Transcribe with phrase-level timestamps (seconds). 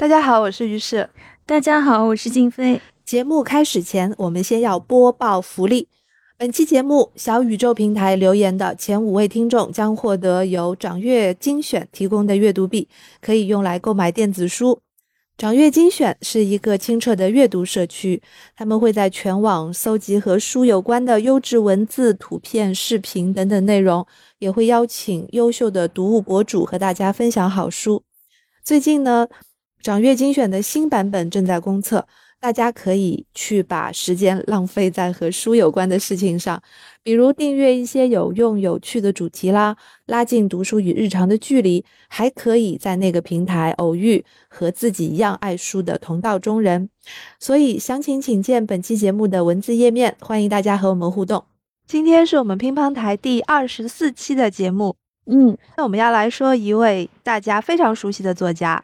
[0.00, 1.10] 大家好，我是于适。
[1.44, 2.80] 大家好，我是静飞。
[3.04, 5.88] 节目开始前，我们先要播报福利。
[6.38, 12.88] 本期节目，小宇宙平台留言的前五位听众将获得由掌阅精选提供的阅读币，
[13.20, 14.80] 可以用来购买电子书。
[15.36, 18.22] 掌阅精选是一个清澈的阅读社区，
[18.56, 24.06] 他们会在全网搜集和书有关的优质文字、图片、视频等等内容，
[24.38, 28.02] 也会邀请优秀的读物博主和大家分享好书。
[28.64, 29.26] 最近呢，
[29.82, 32.06] 掌阅精选的新版本正在公测。
[32.42, 36.62] 大家可以去把时间浪费在和书有关的事情上，
[37.02, 46.88] 比如订阅一些有用有趣的主题啦，拉近读书与日常的距离，还可以在那个平台偶遇和自己一样爱书的同道中人。
[47.38, 51.44] 所以详情请见本期节目的文字页面，欢迎大家和我们互动。
[51.86, 58.80] 今天是我们乒乓台第二十四期的节目，嗯，那我们要来说一位大家非常熟悉的作家。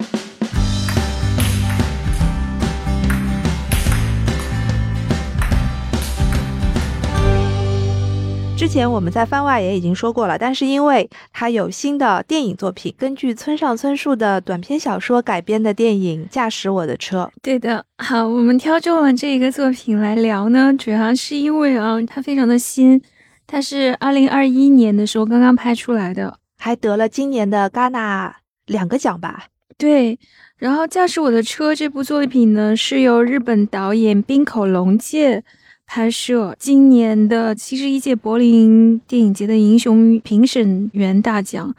[8.57, 17.31] 之前我们在番外也已经说过了，但是因为他有新的电影作品，根据村上春树的短篇小说改编的电影《驾驶我的车》。
[17.43, 23.01] 对的，好，我们挑中了这个作品来聊呢，主要是因为啊，它非常的新，
[23.47, 29.45] 它是二零二一年的时候刚刚拍出来的，还得了今年的戛纳两个奖吧？
[29.77, 30.19] 对。
[30.57, 35.45] 然后《驾驶我的车》这部作品呢，是由日本导演滨口龙介。
[35.87, 41.75] 拍摄今年的七十一届柏林电影节的英雄评审员大奖，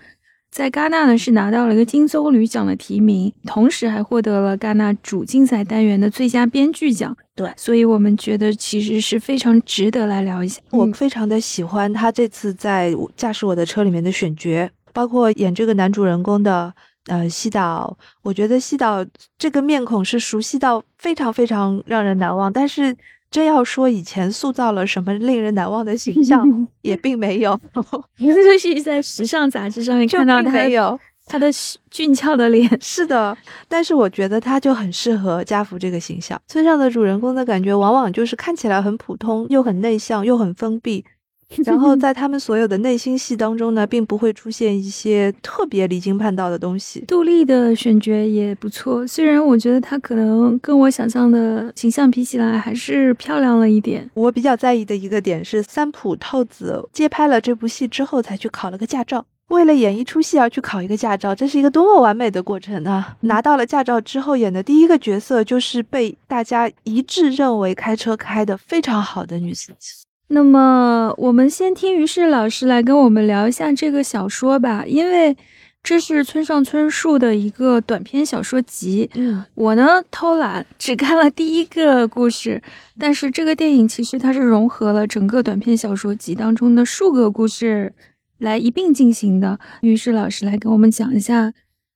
[0.49, 7.15] 在戛纳呢是拿到了一个金棕榈奖的提名，同时还获得了戛纳主竞赛单元的最佳编剧奖。
[7.35, 10.61] 对，所以我们觉得其实是非常值得来聊一下。
[10.71, 16.73] 我非常的喜欢他这次在驾驶我的车里面的选角，包括演这个男主人公的
[17.07, 19.05] 呃西岛，我觉得西岛
[19.37, 22.95] 这个面孔是熟悉到非常非常让人难忘，但是。
[23.29, 26.45] 真要说以前塑造了什么令人难忘的形象，
[26.81, 27.59] 也并没有。
[28.19, 31.47] 就是在时尚杂志上面看到他有他的
[31.91, 32.69] 俊俏的脸。
[32.81, 33.37] 是的，
[33.67, 36.41] 但是我觉得他就很适合家福这个形象。
[36.47, 41.03] 村上的主人公的感觉，往往就是看起来很普通，又很内向，又很封闭。
[41.65, 46.99] 然后在他们所有的内心戏当中呢，并不会出现一些特别离经叛道的东西。
[47.07, 54.09] 杜丽的选角也不错，虽然我觉得她可能跟我想象的形象比起来还是漂亮了一点。
[54.13, 63.15] 我比较在意的一个点是，三浦透子接拍了这部戏之后才去考了个驾照，为了演一出戏而去考一个驾照，这是一个多么完美的过程啊！
[63.21, 70.05] 拿到了驾照之后演的第一个角色就是被大家一致认为开车开得非常好的女司机。
[70.29, 75.35] 那么，我们先听于适老师来跟我们聊一下这个小说吧，因为
[75.81, 79.09] 这是村上春树的一个短篇小说集。
[79.15, 82.61] 嗯，我呢偷懒只看了第一个故事，
[82.99, 87.93] 但是这个电影其实它是融合了整个短篇小说集当中的数个故事
[88.37, 89.57] 来一并进行的。
[89.79, 91.53] 于适老师来跟我们讲一下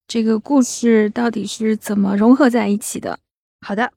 [0.08, 3.20] 这个故事到底是怎么融合在一起的。
[3.60, 3.92] 好的，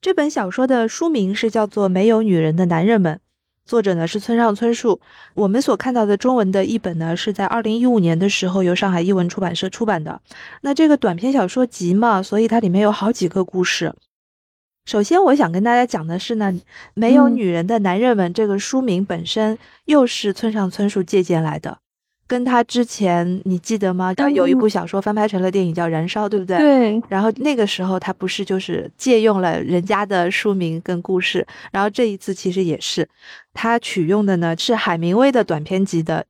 [0.00, 3.14] 这本小说的书名是叫做《没有女人的男人们》。
[3.66, 5.00] 作者呢是村上春树，
[5.34, 10.20] 我们所看到的中文的译本呢是在二零一五年的时候由上海译文出版社出版的。
[10.60, 13.92] 那这个短篇小说集嘛，所以它里面有好几个故事。
[14.84, 16.56] 首先我想跟大家讲的是呢，
[16.94, 21.78] 没有女人的男人们这个书名本身又是村上春树借鉴来的。
[22.28, 24.12] 跟他之前你记得吗？
[24.34, 26.58] 有一部小说翻拍成了电影叫《燃烧》，对不对？
[26.58, 27.02] 对。
[27.08, 33.08] 然后那个时候他不是就是借用了人家的书名跟故事，然后这一次其实也是，
[33.54, 36.26] 他取用的呢是海明威的短篇集的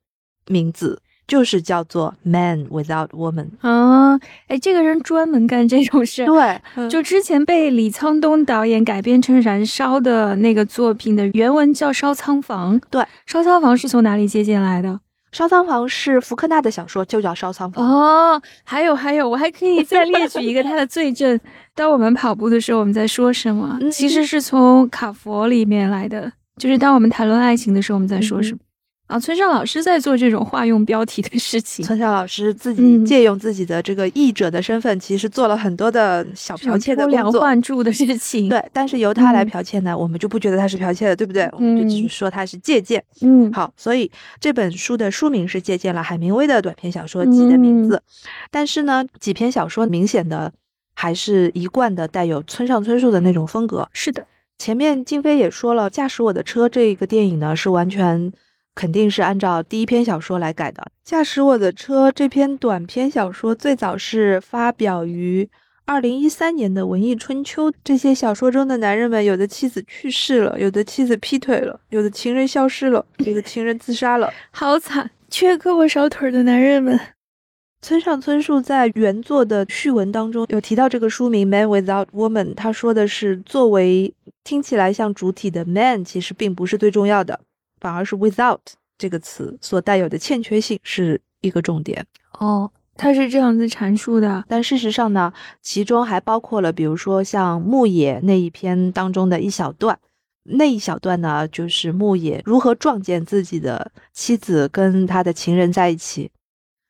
[0.49, 4.21] 名字，就是叫做《Man Without Woman》啊。
[4.49, 6.27] 哎，这个人专门干这种事。
[6.27, 12.79] 对，就之前被李沧东导演改编成《燃烧》的那个作品的原文叫《烧仓房》。
[12.91, 15.01] 对，《烧仓房》是从哪里借鉴来的？
[15.37, 18.41] 烧仓房是福克纳的小说，就叫烧仓房哦。
[18.65, 21.39] 还有还有，我还可以 再列举一个他的罪证。
[21.75, 23.79] 当我们跑步的时候，我们在说什么？
[23.93, 26.33] 其实是从卡佛里面来的。
[26.57, 28.59] 就是当我们谈论爱情的时候，我们在说什么？
[29.07, 31.85] 啊，村上老师在做这种化用标题的事情。
[31.85, 38.49] 村上老师自己借用自己的这个译者的身份，其实做了很多的小剽窃的工作、换注的事情。
[38.49, 41.49] 对，但是由他来剽窃呢，我们就不觉得他是剽窃的，对不对？
[41.53, 43.01] 我们就只是说他是借鉴。
[43.21, 44.11] 嗯，好，所以
[44.41, 48.03] 这本书的书名是借鉴了海明威的短篇小说集的名字，
[48.51, 50.53] 但是呢，几篇小说明显的
[50.97, 53.89] 还是一贯的带有村上春树的那种风格。
[53.93, 54.27] 是的，
[54.59, 58.33] 前面静飞也说了，《驾驶我的车》这个电影呢是完全。
[58.77, 60.87] 肯定是按照第一篇小说来改的。
[61.03, 65.49] 驾驶我的车这篇短篇小说最早是发表于
[65.87, 76.99] 二零一三年的《文艺春秋》，这些小说中的男人们，有的妻子去世了，有的妻子劈腿了，有的情人消失了，有的情人自杀了， 好惨，缺胳膊少腿的男人们。
[77.83, 84.13] 村上春树在原作的序文当中有提到这个书名《Man Without Woman》，他说的是作为
[84.43, 87.39] 听起来像主体的 man，其实并不是最重要的，
[87.87, 88.59] 反而是 without
[88.99, 92.05] 这个词所带有的欠缺性是一个重点。
[92.41, 99.97] 哦，他是这样子阐述的，但事实上呢，其中还包括了，比如说像牧野那一篇当中的一小段，
[100.43, 106.33] 那一小段呢，就是牧野如何撞见自己的妻子跟他的情人在一起。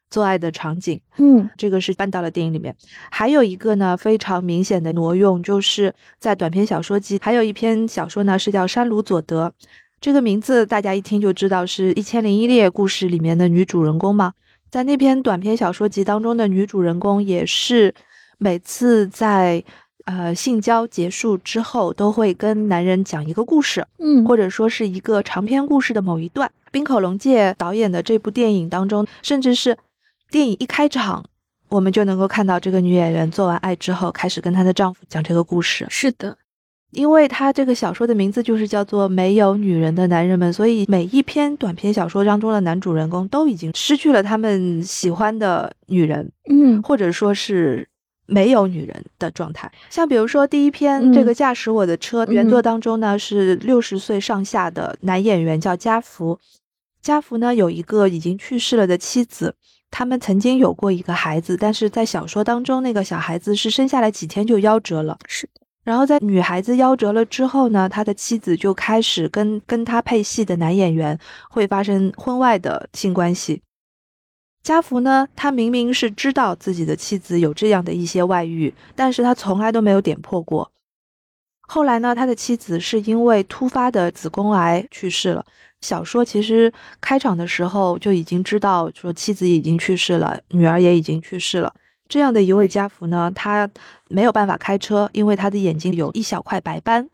[0.08, 2.75] 做爱的场景，嗯，这个是搬到了电影里面。
[3.10, 9.52] 还有一个呢，非常明显的挪用，就是在短篇小说集，还有一篇小说呢，是叫《山鲁佐德》。
[10.00, 14.32] 这个名字大家一听就知道是一千零一夜故事里面的女主人公嘛。
[14.70, 17.94] 在那篇短篇小说集当中的女主人公，也是
[18.38, 19.62] 每次在
[20.04, 26.50] 呃性交结束之后，都会跟男人讲一个故事，嗯，或者说是一个长篇故事的某一段。
[26.70, 29.76] 冰口龙介导演的这部电影当中，甚至是。
[30.28, 31.25] 电影一开场，
[31.69, 35.87] 我们就能够看到这个女演员做完爱之后，开始跟她的丈夫讲这个故事。
[35.88, 36.37] 是的，
[36.96, 47.87] 因为他这个小说的名字就是叫做《没有女人的男人们》，所以每一篇短篇小说当中的男主人公都已经失去了他们喜欢的女人，嗯，或者说是
[48.25, 49.70] 没有女人的状态。
[49.90, 56.40] 像比如说第一篇这个驾驶我的车，原作当中呢是六十岁上下的男演员叫加福，
[57.02, 59.54] 加福呢有一个已经去世了的妻子。
[59.90, 65.19] 他们曾经有过一个孩子，但是在小说当中，那个小孩子是生下来几天就夭折了。
[65.28, 65.65] 是的。
[65.87, 71.17] 然后在女孩子夭折了之后呢，他的妻子就开始跟跟他配戏的男演员
[71.49, 73.62] 会发生婚外的性关系。
[74.65, 80.73] 家福呢，他明明是知道自己的妻子有这样的一些外遇，但是他从来都没有点破过。
[81.69, 85.47] 后来呢，他的妻子是因为突发的子宫癌去世了。
[85.83, 91.73] 小说其实开场的时候就已经知道，说妻子已经去世了，女儿也已经去世了。
[92.08, 93.69] 这样的一位家福呢，他
[94.08, 97.08] 没有办法开车，因为他的眼睛有一小块白斑，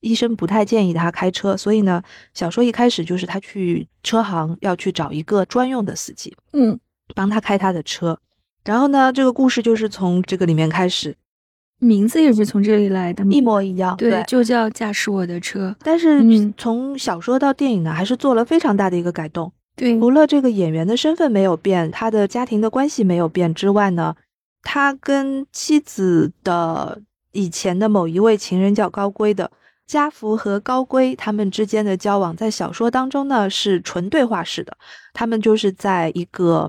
[0.00, 1.56] 医生不太建议他开车。
[1.56, 2.02] 所以呢，
[2.34, 6.78] 小说一开始就是他去车行要去找一个专用的司机，嗯，
[7.14, 8.18] 帮他开他的车。
[8.64, 11.16] 然后呢，这个故事就是从这个里面开始。
[11.78, 13.94] 名字也是从这里来的，一模一样。
[13.98, 15.76] 对，就叫驾驶我的车。
[15.84, 19.52] 但是从小说到电影呢，还是做了非常大的一个改动。
[19.76, 24.14] 对，除了这个演员的身份没有变，他的家庭的关系没有变之外呢，
[24.68, 29.48] 他跟妻子的以前的某一位情人叫高圭的
[29.86, 34.76] 家福和高圭他们之间的交往，在小说当中呢是纯对话式的。
[35.14, 36.68] 他们就是在一个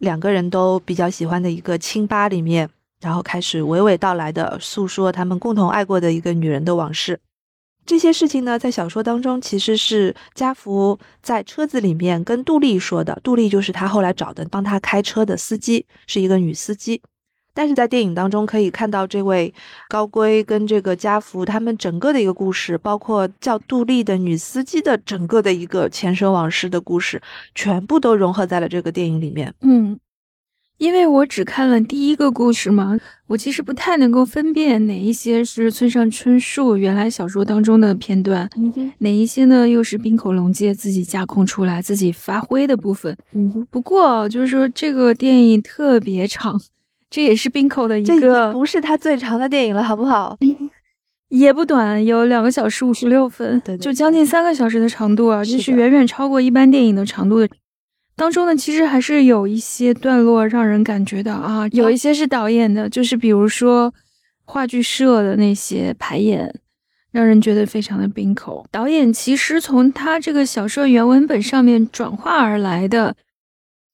[0.00, 2.68] 两个人都比较喜欢的一个清吧里面。
[3.00, 7.20] 然后开始娓娓道来的诉说他们共同爱过的一个女人的往事。
[7.84, 13.16] 这些事情呢，在小说当中其实是家福在车子里面跟杜丽说的。
[13.22, 17.00] 杜丽就是他后来找的帮他开车的司机，是一个女司机。
[17.56, 19.52] 但是在电影当中可以看到，这位
[19.88, 27.22] 高圭跟这个家福他们整个的一个故事，包括叫杜丽的女司机的整个的一个前生往事的故事，
[27.54, 29.54] 全部都融合在了这个电影里面。
[29.62, 29.98] 嗯。
[30.78, 32.98] 因为我只看了第一个故事嘛，
[33.28, 38.46] 我其实不太能够分辨哪一些是村上春树原来小说当中的片段，
[38.98, 43.16] 哪一些呢又是冰口龙介自己架空出来、自己发挥的部分。
[43.32, 46.60] 嗯不过就是说这个电影特别长，
[47.08, 50.36] 这也是冰口的一个，不是他最长的电影了，好不好？
[51.28, 57.48] 也不短，有两个小时五十六分，对，就将近三个小时的长度啊，这是远远超过一般电影的长度的。
[58.14, 63.92] 当中呢，其实还是有一些段落让人感觉到啊，有一些是导演的，就是比如说
[64.44, 66.54] 话剧社的那些排演，
[67.10, 68.64] 让人觉得非常的冰口。
[68.70, 73.14] 导演其实从他这个小说原文本上面转化而来的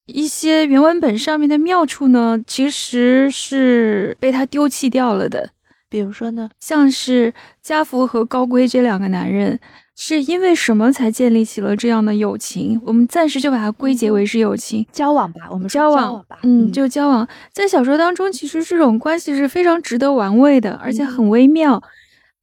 [0.05, 5.49] 一些原文本上面的妙处呢，其实是被他丢弃掉了的。
[5.89, 9.59] 比如说呢，像是家福和高圭这两个男人。
[9.95, 12.81] 是因为什么才建立起了这样的友情？
[12.83, 15.41] 我们暂时就把它归结为是友情交往吧。
[15.51, 17.27] 我们交往吧，嗯，就交往。
[17.51, 21.79] 在小说当中，其实这种关系是非常值得玩味的，而且很微妙。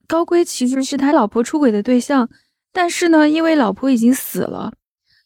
[0.07, 2.29] 高圭其实是他老婆出轨的对象，
[2.71, 4.71] 但是呢，因为老婆已经死了，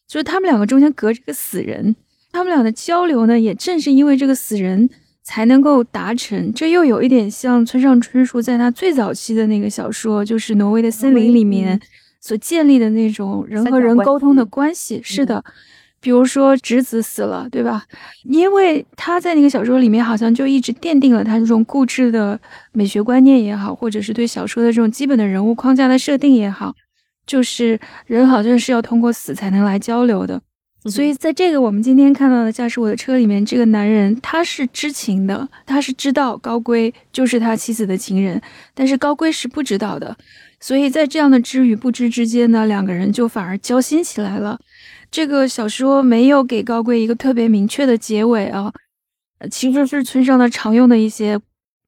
[0.08, 1.94] 就是他们两个中间隔着个死人，
[2.36, 4.90] 他们俩的交流呢，也正是因为这个死人
[5.22, 6.52] 才能够达成。
[6.52, 11.80] 这又有一点像村上春树在他最早期的那个小说，就是《挪威的森林》里面。
[12.20, 15.42] 所建立的那种人和人沟通的关系，是的。
[16.00, 17.84] 比如说侄子死了，对吧？
[18.24, 22.38] 因为他在那个小说里面好像就一直奠定了他这种固执的
[22.72, 26.74] 美学观念也好，或者是对小说的这种基本的人物框架的设定也好，
[27.24, 30.42] 就是人好像是要通过死才能来交流的。
[30.88, 38.40] 所以在这个我们今天看到的驾驶我的车里面，这个男人他是知情的，他是知道高贵就是他妻子的情人，
[38.74, 40.16] 但是高贵是不知道的。
[40.58, 44.58] 所以在这样的知与不知之间呢，两个人就反而交心起来了。
[45.10, 48.72] 这个小说没有给高贵一个特别明确的结尾啊，
[49.50, 51.38] 其实是村上的常用的一些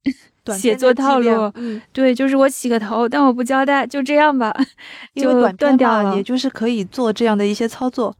[0.56, 1.50] 写作套路。
[1.54, 4.54] 嗯，对，就是我起个头，但我不交代，就这样吧，
[5.14, 6.16] 就断掉了。
[6.16, 8.14] 也就是可以做这样的一些操作。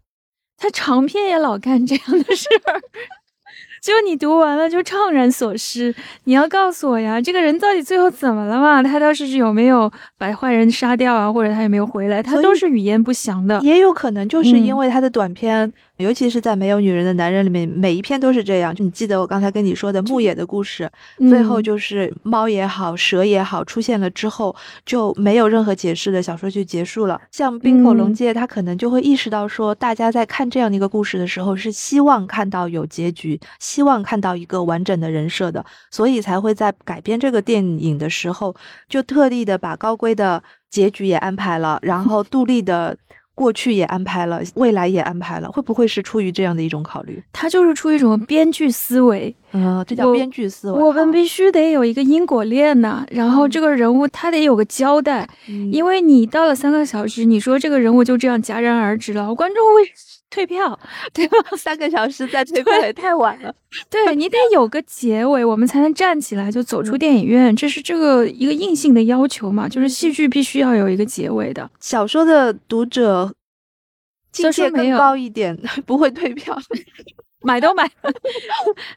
[0.59, 2.83] 他长篇也老干这样的事儿。
[3.81, 8.83] 就你读完了就怅然所失，你要告诉我呀，这个人到底最后怎么了嘛？
[8.83, 12.21] 他倒是有没有把坏人杀掉啊，或者他有没有回来？
[12.21, 18.75] 他都是语言不详的，也有可能就是因嗯为他的短篇，尤其是在没有女人的男人里面，每一篇都是这样。
[18.75, 24.55] 就你记得我刚才跟你说的牧野的故事，最后嗯就是猫也好，蛇也好出现了之后，
[24.87, 27.21] 就没有任何解释的小说就结束了。
[27.33, 38.55] 像冰口龙嗯介，他可能就会意识到说，大家在看这样的一个故事的时候，是希望看到有结局，希望看到一个完整的人设的，所以才会在改编这个电影的时候，
[38.89, 42.97] 就特地的把高贵的结局也安排了，然后杜丽的。
[43.39, 47.23] 过去也安排了，未来也安排了，会不会是出于这样的一种考虑？
[47.33, 50.77] 他就是出于一种编剧思维，嗯，这叫编剧思维。
[50.77, 59.85] 好我们必须得有一个因果链呐，然后嗯这个人物他得有个交代，嗯因为你到了三个小时，你说这个人物就这样戛然而止了，观众会
[60.31, 60.79] 退票，
[61.13, 61.37] 对吧？
[61.57, 63.55] 三个小时再 退票也太晚了。
[63.91, 71.71] 对你得有个结尾，我们才能站起来就走出电影院，这是这个一个硬性的要求嘛，就是戏剧必须要有一个结尾的。
[71.81, 73.33] 小说的读者
[74.31, 75.57] 境界更高一点，
[75.87, 76.59] 不会退票。
[77.41, 77.89] 买都买，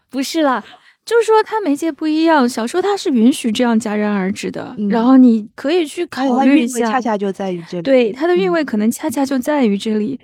[0.09, 0.63] 不是啦，
[1.05, 10.19] 就是说它媒介不一样，小说它是允许这样戛然而止的，嗯然后你可以去考虑一它韵味恰，恰就在于这里。，对它的韵嗯味可能恰恰就在于这里。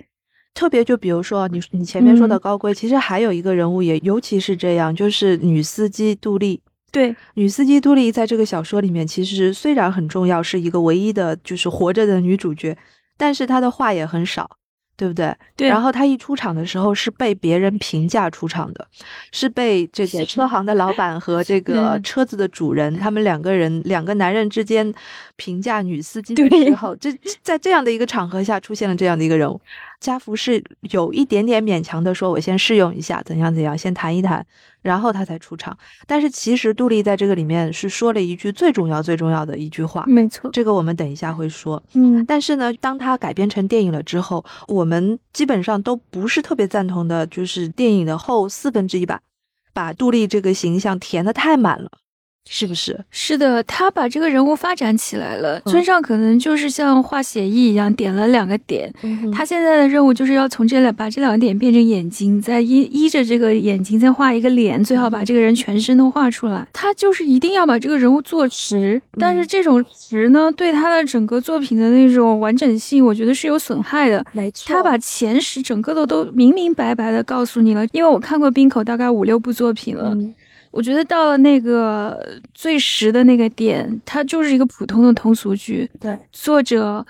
[0.58, 6.60] 特别就比如说你你前面说的嗯高贵，其实还有一个人物也尤其是这样，就是女司机杜丽。
[6.90, 12.76] 对，女司机杜丽在这个小说里面，其实虽然很重要，是一个唯一的就是活着的女主角，
[13.16, 14.50] 但是她的话也很少，
[14.96, 15.32] 对不对？
[15.54, 18.84] 对然后她一出场的时候是被别人评价出场的，
[19.30, 24.92] 是被这个车行的老板和这个嗯车子的主人，他们两个人两个男人之间
[25.36, 29.60] 评价女司机的时候，这在这样的一个场合下出现了这样的一个人物。
[30.00, 34.46] 家福是有一点点勉强的说，我先试用一下，怎样怎样，先谈一谈，
[34.80, 35.76] 然后他才出场。
[36.06, 41.82] 但是其实杜丽在这个里面是说了一句最重要、最重要的一句话，没错，这个我们等一下会说。
[41.94, 49.20] 嗯，但是呢，当它改编成电影了之后，我们基本上都不是特别赞同的，就是电影的后四分之一吧，
[49.72, 51.90] 把杜丽这个形象填的太满了，
[52.50, 52.98] 是不是？
[53.10, 55.58] 是的，他把这个人物发展起来了。
[55.58, 58.92] 嗯村上可能就是像画写意一样，点了两个点。
[59.32, 66.66] 他他现在的任务就是要从这两把这两个点变成眼睛，再依依着这个眼睛再画一个脸，最好把这个人全身都画出来。
[66.72, 74.24] 他就是一定要把这个人物做实，但是这种实呢，对他的整个作品的那种完整性，我觉得是有损害的。
[74.32, 80.34] 没错他把前十整个的都明明白白的告诉你了，因为我看过冰口大概五六部作品了，嗯
[80.78, 85.90] 我觉得到了那个最实的那个点，它就是一个普通的通俗剧。
[85.98, 87.04] 对，作者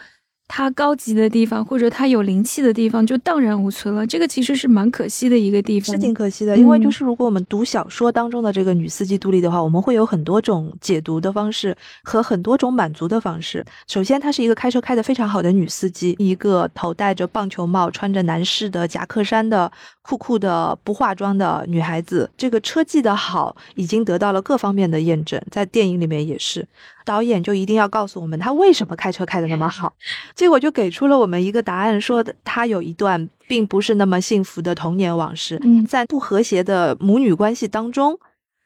[0.48, 5.94] 他高级的地方或者它有灵气的地方就荡然无存了，这个其实是蛮可惜的一个地方。
[5.94, 13.64] 是挺可惜的，因为就嗯是如果我们读小说当中的这个女司机杜丽的话，我们会有很多种解读的方式和很多种满足的方式。
[13.86, 22.28] 首先，她是一个开车开得非常好的女司机，一个头戴着棒球帽、穿着男士的夹克衫的酷酷的不化妆的女孩子。
[22.38, 26.66] 这个车技的好已经得到了各方面的验证，在电影里面也是。
[27.08, 29.94] 导演就一定要告诉我们他为什么开车开的那么好，
[30.34, 35.58] 结果就给出了我们一个答案，说他有一段并不是那么幸福的童年往事。
[35.62, 38.18] 嗯在不和谐的母女关系当中，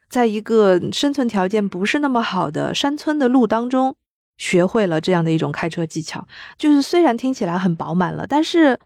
[0.09, 3.95] 在一个生存条件不是那么好的山村的路当中，
[4.37, 6.27] 学会了这样的一种开车技巧。
[6.57, 8.77] 就是虽然听起来很饱满了，但是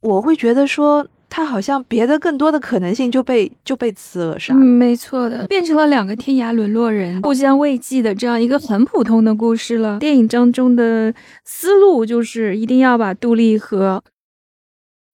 [0.00, 4.52] 我会觉得说，他好像别的更多的可能性就被就被刺扼杀。
[4.52, 9.98] 嗯，没错的，变成了两个天涯沦落人互相慰藉的这样一个很普通的故事了。
[9.98, 14.04] 电影当中的思路就是一定要把杜丽和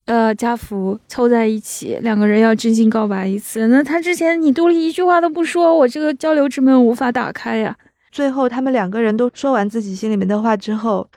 [0.07, 3.69] 呃家福凑在一起，两个人要真心告白一次。
[3.69, 7.77] 那他之前你杜丽一句话都不说，我这个交流之门无法打开呀。
[8.11, 11.09] 最后，他们两个人都说完自己心里面的话之后，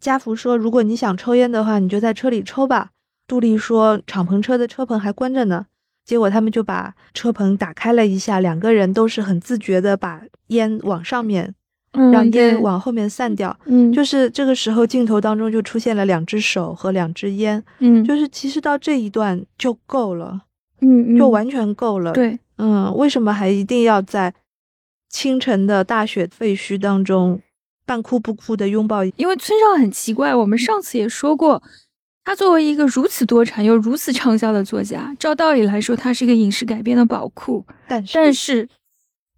[0.00, 2.92] 家福说：“如果你想抽烟的话，你就在车里抽吧。”
[3.26, 5.66] 杜丽说敞篷车的车棚还关着呢，
[6.04, 11.54] 结果他们就把车棚打开了一下，两个人都是很自觉的把烟往上面，
[11.92, 13.58] 让嗯，让烟往后面散掉。
[13.64, 20.42] 嗯就是这个时候镜头当中就出现了两只手和两只烟，嗯就是其实到这一段就够了，
[20.80, 24.32] 嗯嗯就完全够了。，对，嗯，为什么还一定要在
[25.08, 27.40] 清晨的大雪废墟当中
[27.84, 29.04] 半哭不哭的拥抱？
[29.04, 31.62] 因为村上很奇怪，我们上次也说过，
[32.26, 38.68] 他作为一个如此多产又如此畅销的作家，照道理来说，他是一个影视改编的宝库，但是但 是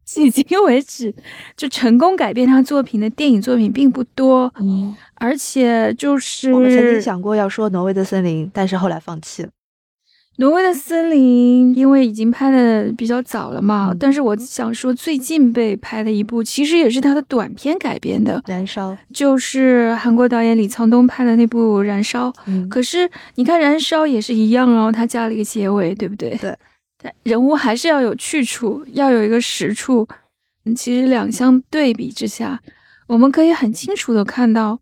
[0.07, 1.15] 迄今为止，
[1.55, 9.51] 就成功改编他作品的电影作品并不多，嗯，而且就是我们曾经想过要说《挪威的森林》，但是后来放弃了。
[10.41, 22.29] 挪威的森林，因为已经拍的比较早了嘛，嗯但是我想说，最近被拍的一部，其实也是他的短片改编的，燃烧，就是韩国导演李沧东拍的那部《燃烧》。
[22.47, 26.37] 嗯，可是你看《燃烧》也是一样哦，他加了一个结尾，对不对？
[26.37, 26.57] 对。
[27.03, 30.07] 但人物还是要有去处，要有一个实处。
[30.65, 32.61] 嗯其实两相对比之下，
[33.07, 34.79] 我们可以很清楚的看到，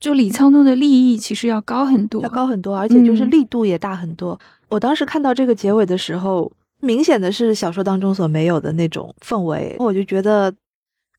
[0.00, 2.22] 就李沧东的利益其实要高很多。
[2.22, 4.38] 要高很多，而且就是嗯力度也大很多。
[4.68, 6.50] 我当时看到这个结尾的时候，
[6.80, 10.54] 明显的是小说当中所没有的那种氛围，我就觉得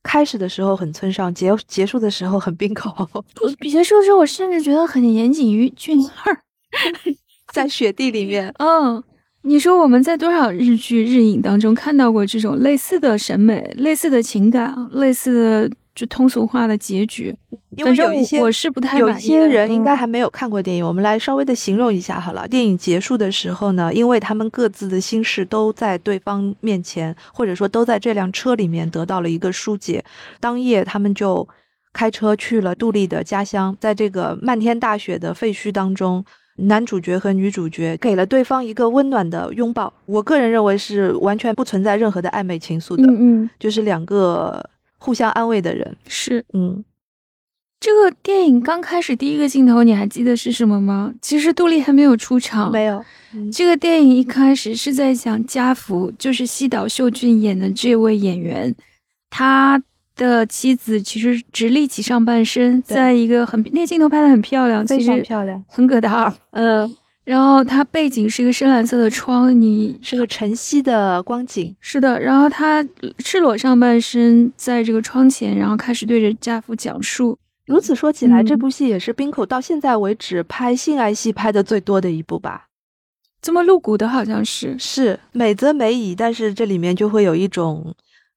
[0.02, 2.90] 开始的时候很村上，结结束的时候很冰口，
[3.68, 6.38] 结束的时候我甚至觉得很言谨于俊二。
[7.52, 8.54] 在雪地里面。
[8.58, 9.02] 嗯，
[9.42, 17.36] 你说我们在多少日剧、日影当中看到过这种类似的审美、类似的情感、类似的就通俗化的结局？
[17.76, 22.48] 因为有一些我我是不太有些人应该嗯还没有看过电影，我们来稍微的形容一下好了。
[22.48, 30.02] 电影结束的时候呢，因为他们各自的心事都在对方面前，或者说都在这辆车里面得到了一个疏解。
[30.40, 31.46] 当夜，他们就
[31.92, 36.24] 开车去了杜丽的家乡，在这个漫天大雪的废墟当中。
[36.64, 44.62] 男主角和女主角给了对方一个温暖的拥抱，我个人认为是完全不存在任何的暧昧情愫的，嗯嗯，就是两个
[45.00, 45.96] 互相安慰的人。
[46.06, 46.84] 是嗯，
[47.80, 51.12] 这个电影刚开始第一个镜头，你还记得是什么吗？
[51.20, 53.02] 其实杜丽还没有出场，没有，
[53.34, 58.74] 嗯这个电影一开始是在讲家福，就是西岛秀俊演的这位演员，
[59.30, 59.82] 他
[60.14, 65.64] 的妻子其实直立起上半身，在一个很那个镜头拍的很漂亮，非其实常漂亮。
[65.66, 66.34] 很葛达尔。
[66.50, 66.94] 嗯，
[67.30, 71.72] 然后它背景是一个深蓝色的窗，你是个晨曦的光景。
[71.78, 72.84] 是的，然后他
[73.18, 77.38] 赤裸上半身在这个窗前，然后开始对着家父讲述。
[77.66, 82.66] 如此说起来，嗯这部戏也是冰口到现在为止拍性爱戏拍的最多的一部吧？
[83.40, 87.94] 这么露骨的好像是，是美则美矣，但是这里面就会有一种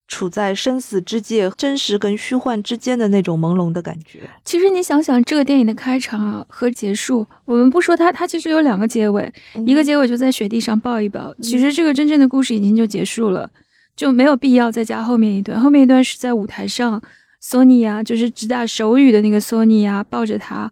[0.08, 4.30] 处在生死之界、真实跟虚幻之间的那种朦胧的感觉。
[4.44, 9.32] 其实你想想，这个电影的开场啊和结束，我们不说它，它其实有两个结尾，
[9.66, 11.34] 一个结尾就在雪地上抱一抱。
[11.42, 13.50] 其实这个真正的故事已经就结束了，
[13.96, 15.60] 就没有必要再加后面一段。
[15.60, 17.02] 后面一段是在舞台上，
[17.39, 20.72] 索尼娅就是只打手语的那个索尼娅抱着他，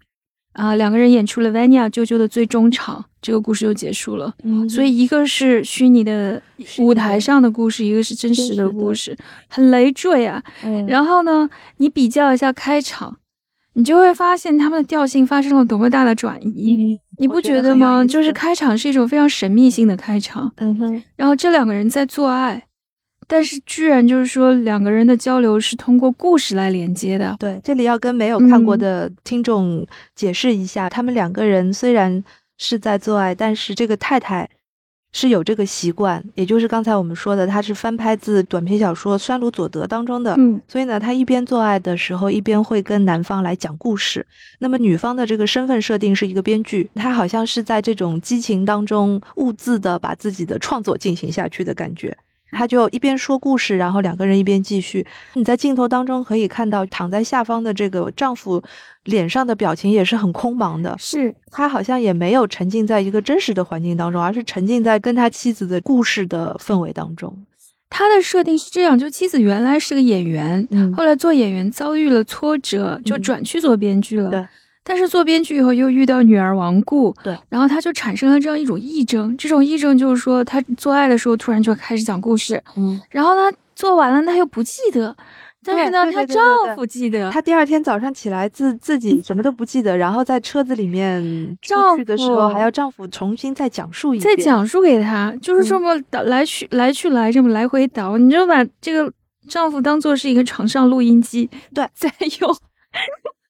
[0.53, 4.33] 啊，两个人演出了 Vanya 舅舅的最终场，这个故事就结束了。
[4.43, 6.41] 嗯所以一个是虚拟的
[6.79, 9.15] 舞台上的故事，一个是真实的故事，
[9.47, 10.41] 很累赘啊。
[10.63, 13.17] 嗯然后呢，你比较一下开场，
[13.73, 18.03] 你就会发现他们的调性发生了多么大的转移，你不觉得吗？
[18.05, 22.65] 就是开场是一种非常神秘性的开场，嗯哼，然后这两个人在做爱，
[23.27, 27.35] 但是居然就是说两个人的交流是通过故事来连接的。
[27.39, 32.23] 对，这里要跟没有看过嗯的听众解释一下，他们两个人虽然
[32.63, 34.47] 是在做爱，但是这个太太
[35.11, 40.35] 是有这个习惯，也就是刚才我们说的，她是翻拍自短篇小说《山鲁佐德》当中的。
[40.37, 44.23] 嗯所以呢，她一边做爱的时候，一边会跟男方来讲故事。
[44.59, 52.15] 那么女方的这个身份设定是一个编剧，她好像是在这种激情当中兀自的把自己的创作进行下去的感觉。
[52.51, 55.05] 她就一边说故事，然后两个人一边继续。
[55.33, 58.61] 你在镜头当中可以看到躺在下方的这个丈夫
[59.05, 67.45] 脸上的表情也是很空茫的，是他好像也没有沉浸在一个真实的环境当中，而是沉浸在跟他妻子的故事的氛围当中。
[67.89, 74.29] 他的设定是这样，就妻子原来是个演员，嗯后来做演员遭遇了挫折，就嗯转去做编剧了。
[74.29, 74.47] 对。
[74.83, 79.35] 但是做编剧以后又遇到女儿亡故，对，然后他就产生了这样一种癔症。
[79.37, 85.15] 这种癔症就是说，他做爱的时候突然就开始讲故事，嗯，然后他做完了他又不记得，
[85.63, 86.43] 但是呢，她丈
[86.75, 87.29] 夫记得。
[87.29, 91.21] 她第二天早上起来自自己什么都不记得，然后在车子里面
[91.61, 94.43] 出丈夫的时候夫还要丈夫重新再讲述一遍再。
[94.43, 99.11] 讲述给他，就是这嗯么倒来去、来去来这么来回倒，你就把这个
[99.47, 102.55] 丈夫当做是一个床上录音机，对，在用。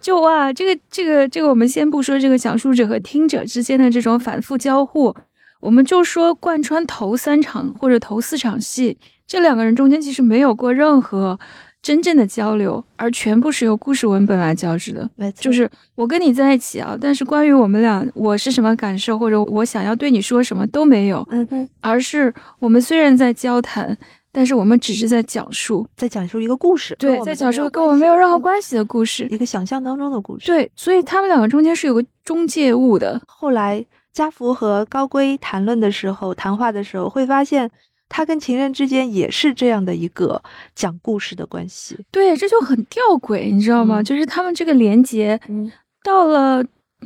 [0.00, 5.14] 就哇，这个这个这个，我们先不说这个讲述者和听者之间的这种反复交互，
[5.60, 11.38] 我们就说贯穿头三场或者头四场戏，这两个人中间其实没有过任何
[11.82, 15.08] 真正的交流，而全部是由故事文本来交织的。
[15.16, 23.96] 没错，就是我跟你在一起啊，但是关于我们俩我是什么感受，或者我想要对你说什么都没有，嗯哼，而是我们虽然在交谈，
[24.32, 37.70] 但是我们只是在讲述，在讲述一个故事，对，在讲述跟我们没有任何关关系的故事，一个想象当中的故事。，对，所以他们两个中间是有个中介物的，后来家福和高圭谈论的时候，谈话的时候会发现，
[38.08, 40.42] 他跟情人之间也是这样的一个
[40.74, 41.98] 讲故事的关系。
[42.10, 44.00] 对，这就很吊诡，你知道吗？
[44.00, 45.70] 嗯就是他们这个连接嗯，
[46.02, 46.64] 到了。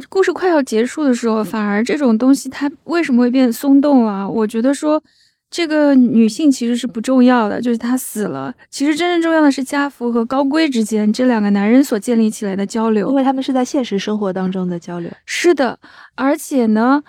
[0.09, 4.29] 故事快要结束的时候，反而这种东西它为什么会变松动啊？
[4.29, 5.01] 我觉得说，
[5.55, 8.53] 这个女性其实是不重要的，就是她死了。
[8.71, 13.09] 其实真正重要的是家福和高圭之间这两个男人所建立起来的交流。
[13.09, 15.09] 因为他们是在现实生活当中的交流。
[15.25, 15.79] 是的，
[16.17, 17.05] 而且呢，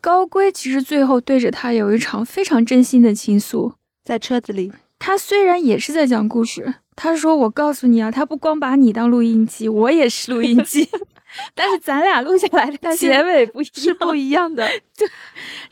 [0.00, 3.74] 高圭其实最后对着他有一场非常真心的倾诉。
[4.04, 10.88] 在车子里，他虽然也是在讲故事，他说：“我告诉你啊，他不光把你当录音机，我也是录音机，
[11.54, 13.92] 但是咱俩录下来的但结尾不一是。
[13.94, 14.66] 不一样的。
[14.96, 15.08] 对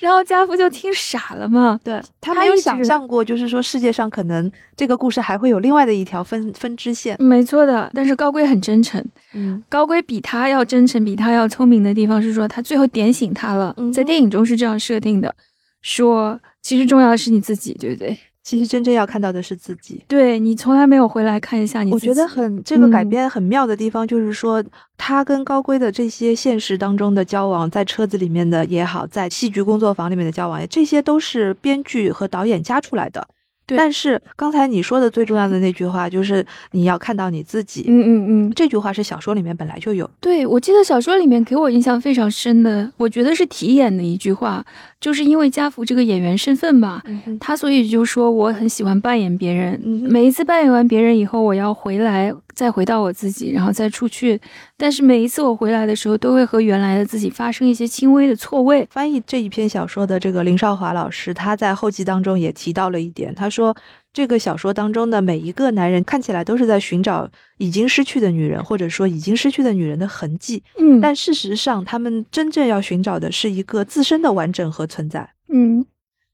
[0.01, 1.79] 然后家父就听傻了嘛。
[1.85, 7.17] 对他没有想象过，就是说世界上可能这个故事还会有另外的一条分分支线。
[7.23, 9.05] 没错的，但是高圭很真诚。
[9.35, 13.75] 嗯，高圭比他要真诚，比他要聪明的地方是说，他最后点醒他了。
[13.77, 15.35] 嗯在电影中是这样设定的，
[15.83, 18.19] 说其实重要的是你自己，对不对？
[18.43, 20.03] 其实真正要看到的是自己。
[20.09, 22.09] 对你从来没有回来看一下你自己。
[22.09, 24.63] 我觉得很这个改嗯编很妙的地方，就是说
[24.97, 33.27] 他跟高圭的这些现实当中的交往，在车子里面的也好，在戏剧工作坊里面的交往，这些都是编剧和导演加出来的。
[33.65, 37.85] 对但是刚才你说的最重要的那句话，就是你要看到你自己。
[37.87, 40.11] 嗯嗯嗯，这句话是小说里面本来就有。
[40.21, 44.65] 对，我记得小说里面给我印象非常深的，我觉得是题眼的一句话，
[45.03, 54.41] 就是因为家福这个演员身份吧，嗯他所以就说我很喜欢扮演别人，嗯每一次扮演完别人以后，我要回来再回到我自己，然后再出去。
[54.77, 58.87] 但是每一次我回来的时候，都会和原来的自己发生一些轻微的错位。
[58.91, 63.77] 翻译这一篇小说的这个林少华老师，他在后记当中也提到了一点，他说
[64.13, 75.31] 这个小说当中的每一个男人看起来都是在寻找已经失去的女人，或者说已经失去的女人的痕迹，嗯，但事实上他们真正要寻找的是一个自身的完整和存在。
[75.49, 75.85] 嗯，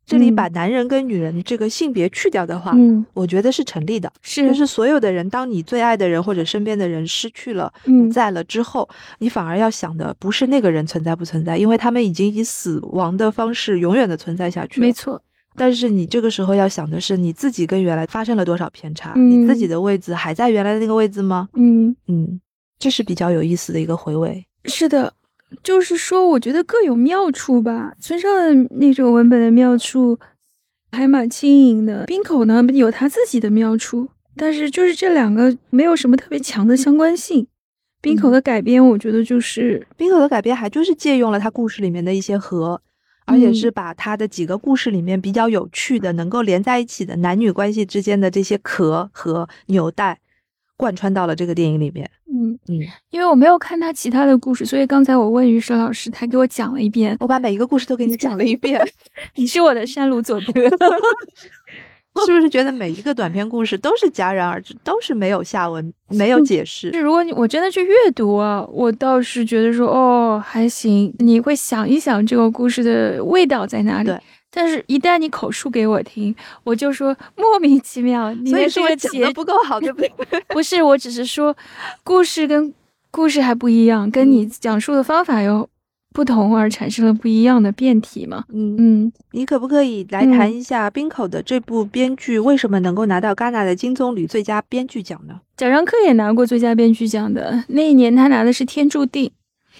[0.04, 0.34] 这里嗯。
[0.34, 3.06] 把男人跟女人这个性别去掉的话，嗯。
[3.14, 4.12] 我觉得是成立的。
[4.22, 4.48] 是。
[4.48, 8.06] 就是所有的人，当你最爱的人或者身边的人失去了、嗯。
[8.08, 8.88] 不在了之后，
[9.18, 14.86] 你反而要想的不是那个人存在不存在，因为他们已经以死亡的方式永远的存在下去了。
[14.86, 15.22] 没错，
[15.58, 19.12] 但是你这个时候要想的是，你自己跟原来发生了多少偏差？
[19.16, 21.48] 嗯你自己的位置还在原来的那个位置吗？
[21.54, 21.94] 嗯。
[22.06, 22.40] 嗯，
[22.78, 24.46] 这是比较有意思的一个回味。
[24.64, 25.12] 是的，
[25.62, 27.94] 就是说，我觉得各有妙处吧。
[28.00, 30.18] 村上的那种文本的妙处
[30.92, 37.46] 还蛮轻盈的，冰口呢有他自己的妙处，但是就是这两个没有什么特别强的相关性。
[38.00, 42.80] 冰口的改编，我觉得就是冰口的改编还就是借用了他故事里面的一些核，
[43.28, 50.18] 而且嗯是把他的几个故事里面比较有趣的、能够连在一起的男女关系之间的这些壳和纽带，
[50.76, 52.10] 贯穿到了这个电影里面。
[52.30, 57.16] 嗯，嗯，因为我没有看他其他的故事，所以刚才我问于石老师，他给我讲了一遍。
[57.20, 58.80] 我把每一个故事都给你讲了一遍，
[59.36, 60.52] 你是我的山鲁佐德，
[62.26, 66.90] 是不是觉得每一个短篇故事都是戛然而止，都是没有下文、没有解释？
[66.92, 74.10] 是如果你我真的去阅读啊，我倒是觉得说哦还行，你会想一想这个故事的味道在哪里。
[74.50, 78.32] 但是，一旦你口述给我听，我就说莫名其妙。
[78.32, 80.10] 你的所以是我这个讲的不够好，对不对？
[80.48, 81.54] 不是，我只是说
[82.02, 82.72] 故事跟
[83.10, 85.68] 故事还不一样，跟你讲述的方法有
[86.14, 88.44] 不同而产生了不一样的变体嘛。
[88.52, 95.40] 嗯，嗯，你可不可以来谈一下冰口的这部编剧为什么能够拿到戛纳的金棕榈最佳编剧奖呢？
[95.56, 99.26] 贾樟柯也拿过最佳编剧奖的，那一年他拿的是《天注定》，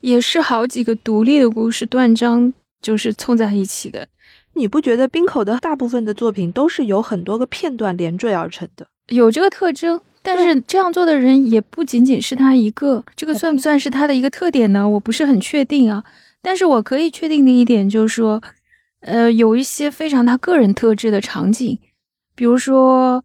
[0.01, 4.07] 也是好几个独立的故事断章就是凑在一起的。
[4.55, 8.87] 你不觉得冰口的大部分的作品都是由很多个片段连缀而成的？
[9.09, 14.89] 有这个特征，但是这样做的人也不仅仅是他一个，这个算不算是他的一个特点呢？
[14.89, 16.05] 我不是很确定啊。
[16.41, 18.43] 但是我可以确定的一点就是说，
[19.01, 21.79] 呃，有一些非常他个人特质的场景，
[22.35, 23.25] 比如说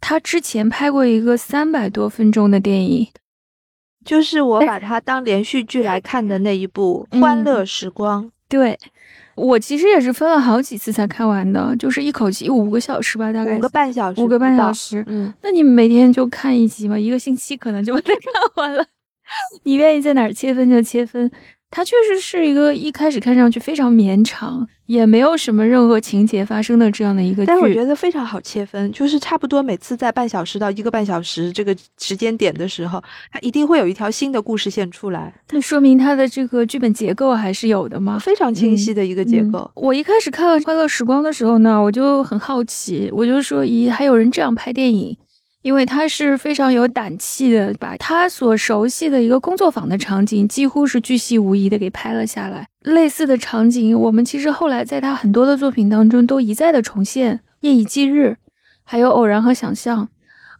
[0.00, 3.08] 他之前拍过一个三百多分钟的电影，
[4.04, 8.24] 就是我把它当连续剧来看的那一部《欢乐时光》。
[8.48, 8.78] 对
[9.36, 14.72] 我其实也是分了好几次才看完的，就是一口气五个小时吧，大概五个半小时，五个半小。
[14.72, 15.04] 时。
[15.06, 18.22] 嗯，那你每天就看一集嘛，一个星期可能就把它 看
[18.56, 18.84] 完了。
[19.64, 21.30] 你愿意在哪儿切分就切分。
[21.70, 27.46] 它确实是一个一开始看上去非常绵长，也没有什么任何情节发生的这样的一个剧。
[27.46, 35.34] 但我觉得非常好切分，就是差不多每次在半小时到一个半小时这个时间点的时候，它一定会有一条新的故事线出来。
[35.50, 39.58] 那说明它的这个剧本结构还是有的嘛，非常清晰的一个结构。
[39.58, 45.16] 嗯、我一开始看《快乐时光》的时候呢，我就很好奇，我就说，咦，还有人这样拍电影？
[45.66, 52.68] 因为他是非常有胆气的，把他所熟悉的一个工作坊的场景，几乎是巨细无遗的给拍了下来。
[52.82, 58.36] 类似的场景，我们其实后来在他很多的作品当中都一再的重现，《夜以继日》，
[58.84, 60.02] 还有《偶然和想象》。《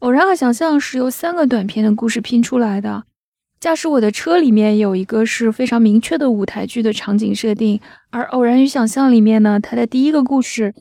[0.01, 2.91] 偶然和想象》是由三个短片的故事拼出来的，
[3.61, 10.75] 《驾驶我的车》里面有一个是非常明确的舞台剧的场景设定，而《偶然与想象》里面呢，它的第一个故事。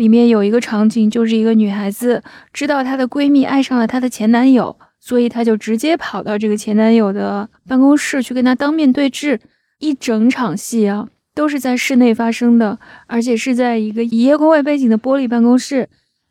[0.00, 2.22] 里面有一个场景，就是一个女孩子
[2.54, 9.38] 知道她的闺蜜爱上了她的前男友，所以她就直接跑到这个前男友的办公室去跟他当面对质。
[9.78, 15.86] 一整场戏啊，都是在室内发生的，而且是在一个以夜空为背景的玻璃办公室，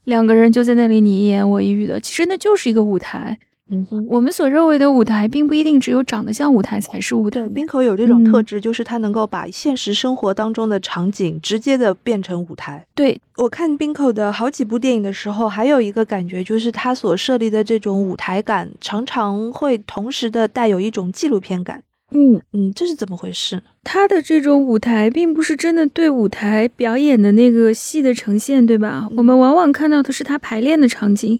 [0.05, 1.99] 两个人就在那里你一言我一语的。
[1.99, 3.37] 其实那就是一个舞台。
[3.71, 7.47] 嗯哼，我们所认为的舞台，并不一定只有长得像舞台才是舞台。
[7.49, 12.83] 冰口有这种特质，就是他能够把现实生活当中的场景直接的变成舞台。
[12.95, 21.83] 对我看冰口的好几部电影的时候，还有一个感觉，就是他所设立的这种舞台感，常常会同时的带有一种纪录片感。
[22.11, 23.61] 嗯嗯，这是怎么回事？
[23.83, 29.07] 他的这种舞台，并不是真的对舞台表演的那个戏的呈现，对吧？
[29.15, 31.39] 我们往往看到的是他排练的场景。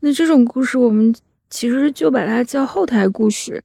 [0.00, 1.12] 那这种故事，我们。
[1.50, 3.62] 其实就把它叫后台故事，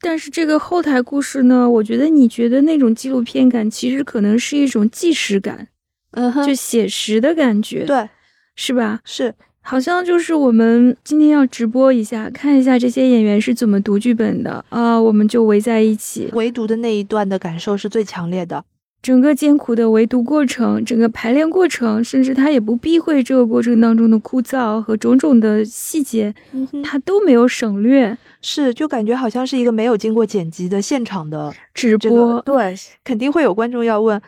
[0.00, 5.68] 但是这个后台故事呢，我觉得你觉得那种纪录片感，其实可能是一种纪实感，
[6.12, 8.08] 嗯哼，就写实的感觉，对，
[8.56, 9.00] 是吧？
[9.04, 18.64] 是，好像就是我们今天要直播一下，看一下这些演员是怎么读剧本的啊，我们就围在一起，唯独的那一段的感受是最强烈的。
[19.04, 28.16] 整个艰苦的围读过程，整个排练过程，甚至他也不避讳这个过程当中的枯燥和种种的细节，嗯，他都没有省略。
[28.40, 32.40] 是，就感觉好像是一个没有经过剪辑的现场的直播。
[32.46, 34.18] 对，肯定会有观众要问，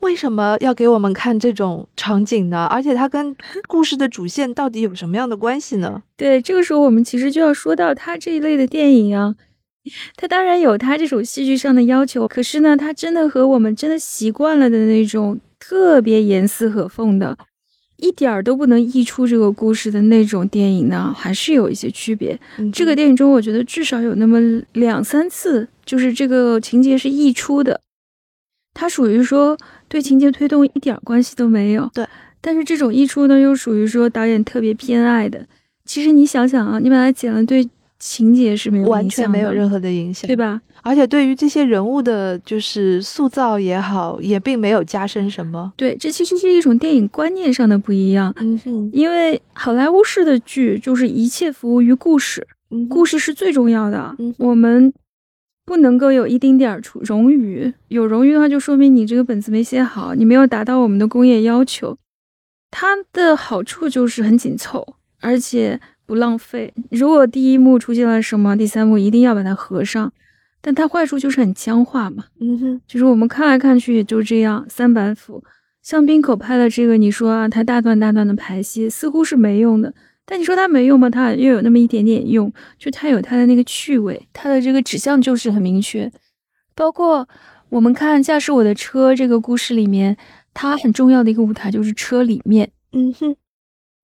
[0.00, 2.66] 为什么要给我们看这种场景呢？
[2.66, 3.34] 而且它跟
[3.66, 6.02] 故事的主线到底有什么样的关系呢？
[6.14, 9.34] 对，这个时候我们其实就要说到他这一类的电影啊。
[10.16, 17.36] 他当然有他这种戏剧上的要求，可是呢，他真的和我们真的习惯了的那种特别严丝合缝的，
[17.96, 22.38] 一点儿都不能溢出这个故事的那种电影呢，还是有一些区别。
[22.58, 24.40] 嗯、这个电影中，我觉得至少有那么
[24.72, 27.80] 两三次，就是这个情节是溢出的，
[28.74, 29.56] 它属于说
[29.88, 31.90] 对情节推动一点关系都没有。
[31.94, 32.06] 对，
[32.40, 35.46] 但是这种溢出呢，又属于说导演特别偏爱的。
[35.84, 37.68] 其实你想想啊，你把它剪了，对。
[37.98, 40.60] 情节是没有完全没有任何的影响，对吧？
[40.82, 45.72] 而且对于这些人物的，就是塑造也好，也并没有加深什么。
[45.76, 48.32] 对，这其实是一种电影观念上的不一样。
[48.92, 54.14] 因为好莱坞式的剧就是一切服务于故事，嗯、故事是最重要的。
[54.18, 54.92] 嗯，我们
[55.64, 61.96] 不能够有一丁点儿出冗余，有冗余的话，就说明你这个本子没写好，你没有达到我们的工业要求。
[62.70, 64.86] 它的好处就是很紧凑，
[65.20, 65.80] 而且。
[66.06, 66.72] 不浪费。
[66.90, 70.12] 如果第一幕出现了什么，第三幕一定要把它合上。
[70.62, 72.24] 但它坏处就是很僵化嘛。
[72.40, 75.44] 嗯哼，就是我们看来看去也就这样，三板斧。
[75.80, 79.94] 像冰口拍的这个，你说啊，它大段大段的排戏似乎是没用的。
[80.24, 81.08] 但你说它没用吗？
[81.08, 86.10] 它又有那么一点点用，就它有它的那个趣味，它的这个指向就是很明确。
[86.74, 87.28] 包括
[87.68, 90.16] 我们看《驾驶我的车》这个故事里面，
[90.52, 92.72] 它很重要的一个舞台就是车里面。
[92.90, 93.36] 嗯哼，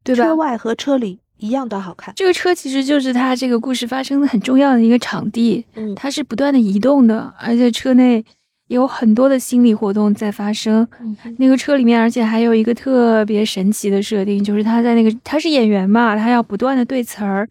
[0.05, 0.23] 对吧？
[0.23, 1.19] 车外和车里。
[1.43, 2.15] 一样的好看。
[2.15, 8.25] 这个车其实就是它这个故事发生的很重要的一个场地，嗯，它是不断的移动的，而且车内
[8.69, 10.87] 有很多的心理活动在发生。
[11.01, 17.49] 嗯，那个车里面，而且还有一个特别神奇的设定，就是他在那个他是演员嘛，他要不断的对词儿，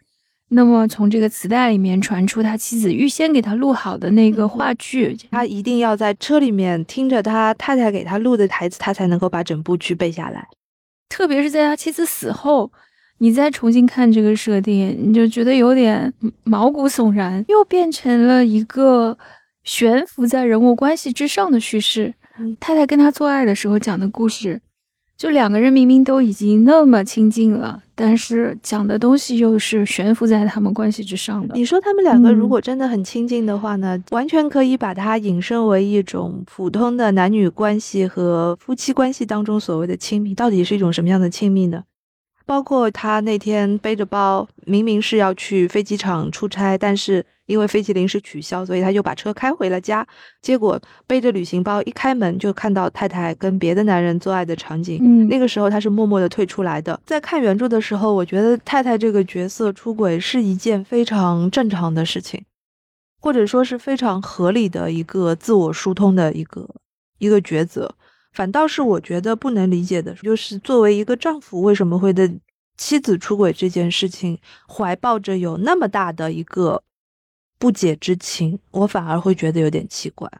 [0.49, 10.47] 那么从这个磁带里面传出他妻子预先给他录好的那个话剧，他一定要在车里面听着他太太给他录的台词，他才能够把整部剧背下来。
[11.09, 12.71] 特别是在他妻子死后。
[13.21, 16.11] 你再重新看这个设定，你就觉得有点
[16.43, 19.15] 毛骨悚然，又变成了一个
[19.63, 22.15] 悬浮在人物关系之上的叙事。
[22.39, 24.59] 嗯、太太跟他做爱的时候讲的故事，
[25.15, 31.53] 就两个人明明都已经那么亲近了，但是讲的东西又是悬浮在他们关系之上的。
[31.53, 41.83] 你说他们两个如果真的很亲近的话呢，嗯、完全可以把它引申为一种普通的男女关系和夫妻关系当中所谓的亲密，到底是一种什么样的亲密呢？
[42.51, 50.05] 包括他那天背着包，明明是要去飞机场出差，但是因为飞机临时取消，所以他就把车开回了家。
[50.41, 54.99] 结果背着旅行包一开门，就看到太太跟别的男人做爱的场景。
[55.01, 56.99] 嗯，那个时候他是默默的退出来的。
[57.05, 62.43] 在看原著的时候，我觉得太太这个角色出轨是一件非常正常的事情，
[63.21, 66.67] 或者说是非常合理的一个自我疏通的一个
[67.19, 67.95] 一个抉择。
[68.31, 72.39] 反倒是我觉得不能理解的，就是作为一个丈夫，为什么会对
[72.77, 76.81] 妻子出轨这件事情怀抱着有那么大的一个
[77.59, 78.57] 不解之情？
[78.71, 80.31] 我反而会觉得有点奇怪。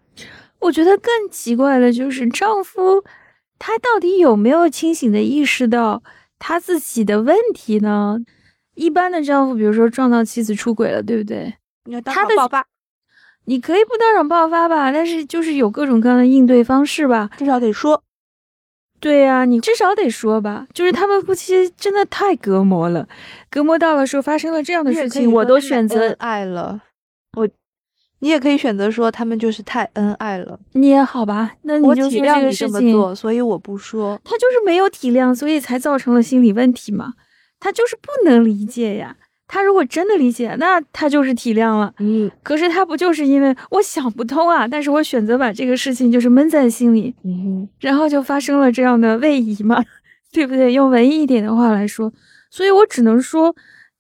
[0.60, 3.04] 我觉得更奇怪的就是丈夫，
[3.60, 6.02] 他到底有没有清醒的意识到
[6.40, 8.20] 他自己的问题呢？
[8.76, 11.54] 一般的丈夫，比如说撞到妻子出轨了，对不对？
[12.06, 12.36] 他的。
[13.46, 18.04] 你可以不当场爆发吧，但是就是有各种各样的应对方式吧，至少得说。
[19.00, 20.68] 对呀，你至少得说吧。
[20.74, 23.08] 就是他们夫妻真的太隔膜了，
[23.50, 26.80] 隔膜到了说发生了这样的事情，我都选择爱了。
[27.36, 27.50] 我，
[28.20, 30.60] 你也可以选择说他们就是太恩爱了。
[30.74, 34.22] 你也好吧，那你就体谅你这么做，所以我不说。
[34.24, 37.14] 他就是没有体谅，所以才造成了心理问题嘛。
[37.60, 39.18] 他就是不能理解呀。
[39.54, 41.94] 他如果真的理解，那他就是体谅了。
[42.00, 44.66] 嗯，可是他不就是因为我想不通啊？
[44.66, 49.84] 但是我选择把这个事情就是闷在心里，嗯，然后就发生了这样的位移嘛，
[50.32, 50.72] 对不对？
[50.72, 52.14] 用文艺一点的话来说，
[52.50, 53.54] 所以我只能说，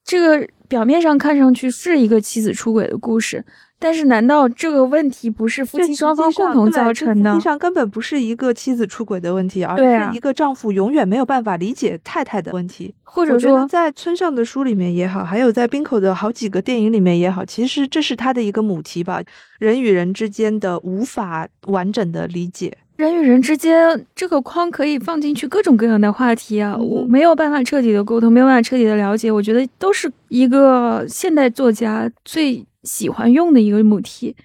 [0.05, 3.43] 这个表面上看上去是一个妻子出轨的故事。
[3.83, 7.31] 但是，难道这个问题不是夫妻双方共同造成的？
[7.31, 12.93] 实际上根本不是一个妻子出轨的问题，而是一个丈夫永远没有办法理解太太的问题。
[13.03, 19.19] 或者说，在村上的书里面也好，还有在冰口的好几个电影里面也好，其实这是他的一个母题吧：
[19.57, 22.77] 人与人之间的无法完整的理解。
[22.97, 29.31] 人与人之间这个框可以放进去各种各样的话题啊，我没有办法彻底的沟通，没有办法彻底的了解。
[29.31, 32.63] 我觉得都是一个现代作家最。
[32.83, 34.35] 喜欢用的一个母题，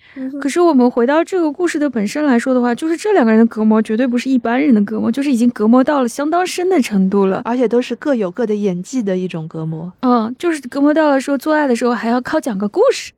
[0.41, 9.91] 可是我们回到这个故事的本身来说的话，就是这两个人的隔膜绝对不是一般人的隔膜，就是已经隔膜到了相当深的程度了，而且都是各有各的演技的一种隔膜。
[10.01, 13.13] 嗯，就是隔膜到了说做爱的时候还要靠讲个故事。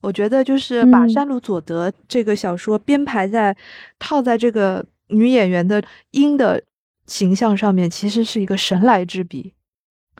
[0.00, 3.56] 我觉得就是把山鲁佐德这个小说编排在
[3.98, 6.62] 套在这个女演员的音的
[7.06, 9.54] 形象上面，其实是一个神来之笔。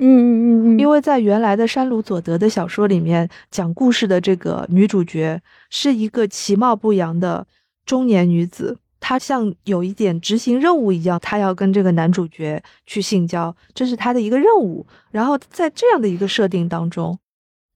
[0.00, 7.46] 嗯嗯嗯嗯，因为在原来的山鲁佐德的小说里面，讲故事的这个女主角是一个其貌不扬的
[7.86, 14.84] 中年女子，她像有一点执行任务一样，她要跟这个男主角去性交，这是她的一个任务。
[15.12, 17.16] 然后在这样的一个设定当中，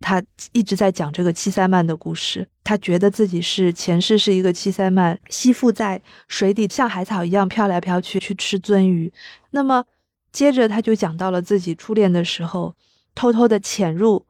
[0.00, 9.12] 她一直在讲这个七塞曼的故事，她觉得自己是前世是一个七塞曼，吸附在水底，像海草一样飘来飘去，去吃鳟鱼。
[9.52, 9.84] 那么。
[10.38, 12.76] 接着他就讲到了自己初恋的时候，
[13.12, 14.24] 偷偷的潜入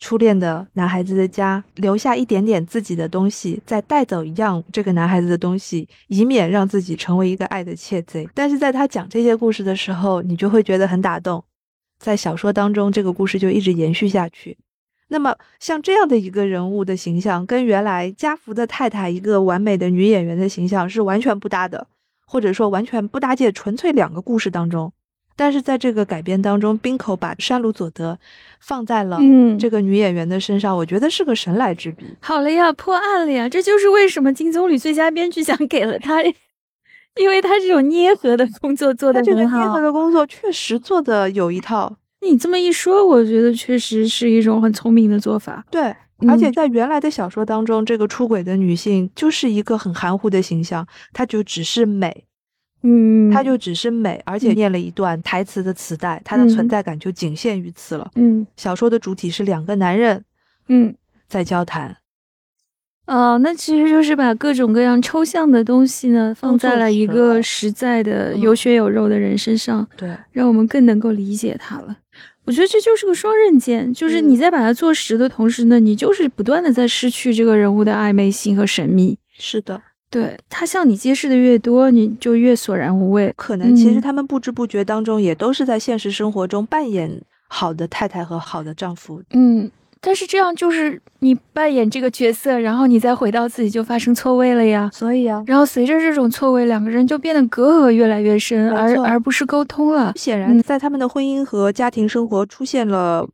[0.00, 8.28] 初恋的男孩子的家，留下一点点自己的东西，再带走一样这个男孩子的东西，以免让自己成为一个爱的窃贼。
[8.34, 11.44] 但是在他讲这些故事的时候，你就会觉得很打动。
[12.00, 14.58] 在小说当中，这个故事就一直延续下去。
[15.06, 21.86] 那么像这样的一个人物的形象，跟原来家福的太太一个完美的女演员的形象是完全不搭的，
[22.26, 24.92] 或者说完全不搭界，纯粹两个故事当中。
[25.36, 28.18] 但是在这个改编当中，冰口把山鲁佐德
[28.60, 29.18] 放在了
[29.58, 32.04] 这个女演员的身上，我觉得是个神来之笔。
[32.20, 33.48] 好了呀，破案了呀！
[33.48, 36.22] 这就是为什么金棕榈最佳编剧奖给了他，
[37.16, 39.58] 因为他这种捏合的工作做的很好。
[39.58, 41.96] 捏合的工作确实做的有一套。
[42.20, 45.64] 你这么一说，我觉得确实是一种很聪明的做法。
[45.70, 45.94] 对，
[46.26, 52.24] 而且在原来的小说当中，这个出轨的女性就是一个很含糊的形象，她就只是美。
[52.86, 58.10] 嗯，他就只是美，而且念了一段台词的磁带，他的存在感就仅限于此了。
[58.14, 60.22] 嗯，小说的主体是两个男人，
[60.68, 60.94] 嗯，
[61.26, 61.96] 在交谈。
[63.06, 71.96] 哦，那其实就是把各种各样抽象的东西呢，放在了一个实在的有血有肉的人身上，对，让我们更能够理解他了。
[72.44, 79.18] 我觉得这就是个双刃剑，就是你在把它做实的同时呢，你就是不断的在失去这个人物的暧昧性和神秘。
[79.32, 79.80] 是的。
[80.14, 83.32] 对他向你揭示的越多，你就越索然无味。
[83.36, 89.22] 可能其实他们不知不觉当中也都是在现实生活中扮演好的太太和好的丈夫。
[89.32, 94.90] 嗯，但是这样就是你扮演这个角色，然后你再回到自己就发生错位了呀。
[94.92, 100.12] 所以啊，然后随着这种错位，两个人就变得隔阂越来越深，而而不是沟通了。
[100.16, 103.28] 显然，在他们的婚姻和家庭生活出现了。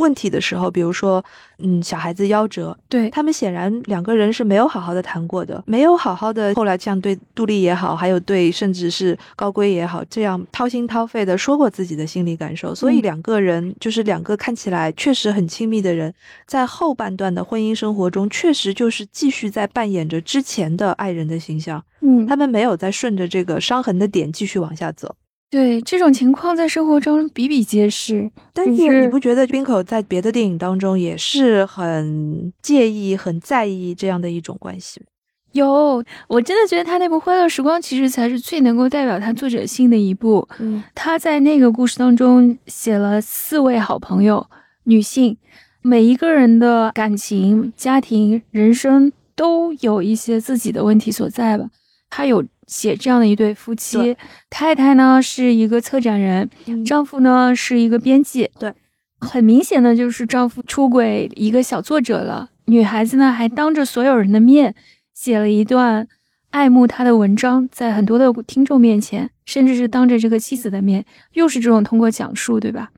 [0.00, 1.22] 问题的时候，比如说，
[1.58, 3.08] 嗯，小孩子夭折，对。
[3.10, 13.02] 他们显然两个人是没有好好的谈过的，没有好好的后来像对杜丽也好，还有对甚至是高圭也好，这样掏心掏肺的说过自己的心理感受，所以嗯。
[13.02, 16.12] 两个人就是两个看起来确实很亲密的人，
[16.46, 22.26] 在后半段的婚姻生活中，确实就是继续在扮演着之前的爱人的形象，嗯。
[22.26, 25.14] 他们没有在顺着这个伤痕的点继续往下走。
[25.50, 28.30] 对这种情况在生活中比比皆是。
[28.54, 35.06] 但是是你不觉得冰口在别的电影当中也是很介意、很在意这样的一种关系吗？
[35.52, 40.48] 有，我真的觉得他那部《欢乐时光》其实才是最能够代表他作者性的一部。
[40.60, 44.46] 嗯他在那个故事当中写了四位好朋友，
[44.84, 45.36] 女性，
[45.82, 51.68] 每一个人的感情、家庭、人生都有一些自己的问题所在吧。
[52.08, 54.16] 他有写这样的一对夫妻，
[54.48, 58.48] 太太呢是一个策展人，嗯丈夫呢是一个编辑。
[58.60, 58.72] 对，
[59.18, 62.50] 很明显的就是丈夫出轨一个小作者了。
[62.66, 64.76] 女孩子呢还当着所有人的面
[65.12, 66.06] 写了一段
[66.50, 72.92] 爱慕他的文章，在很多的听众面前，甚至是当着这个妻子的面，又是这种通过讲述，对吧？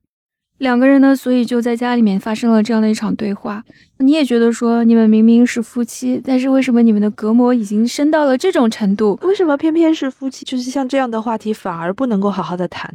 [0.58, 3.64] 两个人呢，所以就在家里面发生了这样的一场对话。
[3.98, 9.18] 你也觉得说，你们明明是夫妻，但是为什么你们的隔膜已经深到了这种程度？
[9.22, 10.44] 为什么偏偏是夫妻？
[10.44, 12.92] 就是像这样的话题反而不能够好好的谈？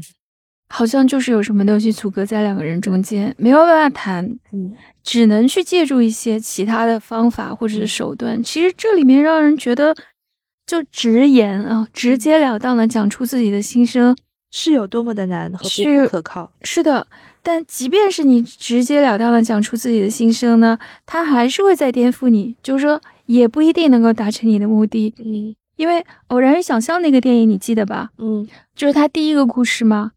[0.70, 8.42] 好像就是有什么东西阻隔在两个人中间，没有办法谈，嗯，只能去借助一些其他的方法或者是手段。
[8.44, 9.96] 其实这里面让人觉得，
[10.66, 14.14] 就直言啊，直截了当的讲出自己的心声，
[14.52, 16.52] 是有多么的难和不可靠？
[16.62, 17.08] 是的。
[17.48, 25.14] 但即便是你直截了当的讲出自己的心声呢，他还是会再颠覆你，就是说也不一定能够达成你的目的。
[25.24, 28.10] 嗯因为《偶然与想象》那个电影你记得吧？
[28.18, 28.46] 嗯
[28.76, 30.12] 就是他第一个故事吗？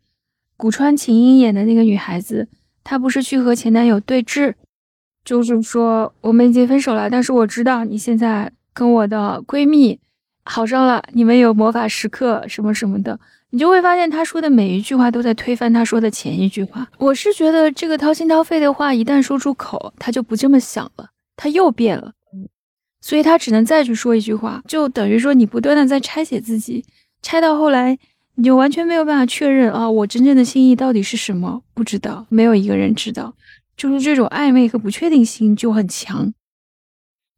[0.57, 2.49] 古川琴音演的那个女孩子，
[2.83, 4.55] 她不是去和前男友对峙，
[5.25, 10.01] 就是说我们已经分手了，但是我知道你现在跟我的闺蜜
[10.45, 13.21] 好上了，你们有魔法时刻什么什么的，
[13.51, 16.89] 你就会发现他说的每一句话都在推翻他说的前一句话。
[16.99, 22.13] 我是觉得这个掏心掏肺的话一旦说出口，他就不这么想了，他又变了，
[23.01, 26.85] 所以他只能再去说一句话，就等于说你不断的在拆解自己，
[27.23, 27.99] 拆到后来。
[28.37, 31.63] 你就完全没有办法确认啊，我真正的心意到底是什么？
[31.75, 33.35] 不知道，没有一个人知道，
[33.77, 36.33] 就是这种暧昧和不确定性就很强。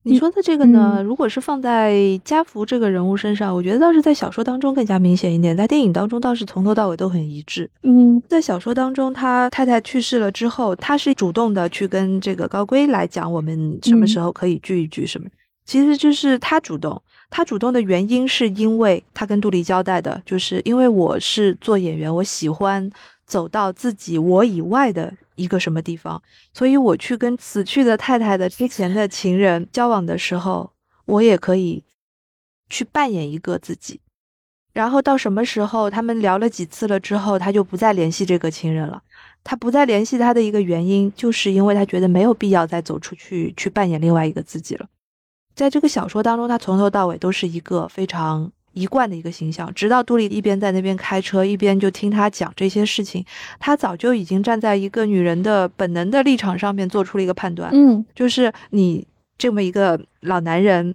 [0.04, 7.70] 你说的这个呢，嗯如果是放在家福这个人物身上，我觉得倒是在小说当中更加明显一点，在电影当中倒是从头到尾都很一致。
[7.82, 15.28] 嗯在小说当中，他太太去世了之后，他是主动的去跟这个高圭来讲，我们什么时候可以聚一聚什么。
[15.64, 17.00] 其实就是他主动，
[17.30, 22.90] 他主动的原因是因为他跟杜丽交代的，就是因为我是做演员，我喜欢
[23.32, 26.22] 走到自己我以外的一个什么地方，
[26.52, 30.70] 所以我去跟死去的太太的之前的情人交往的时候，
[31.06, 31.82] 我也可以
[32.68, 34.02] 去扮演一个自己。
[34.74, 39.02] 然后到什么时候，他们聊了几次了之后，他就不再联系这个情人了。
[39.42, 44.86] 他不再联系他的一个原因，就是因为他觉得没有必要再走出去去扮演另外一个自己了。
[45.54, 53.24] 在这个小说当中，他从头到尾都是一个非常一贯的一个形象，直到杜丽一边在那边开车，一边就听他讲这些事情，
[53.58, 59.06] 他早就已经站在一个女人的本能的立场上面做出了一个判断，嗯就是你
[59.36, 60.94] 这么一个老男人，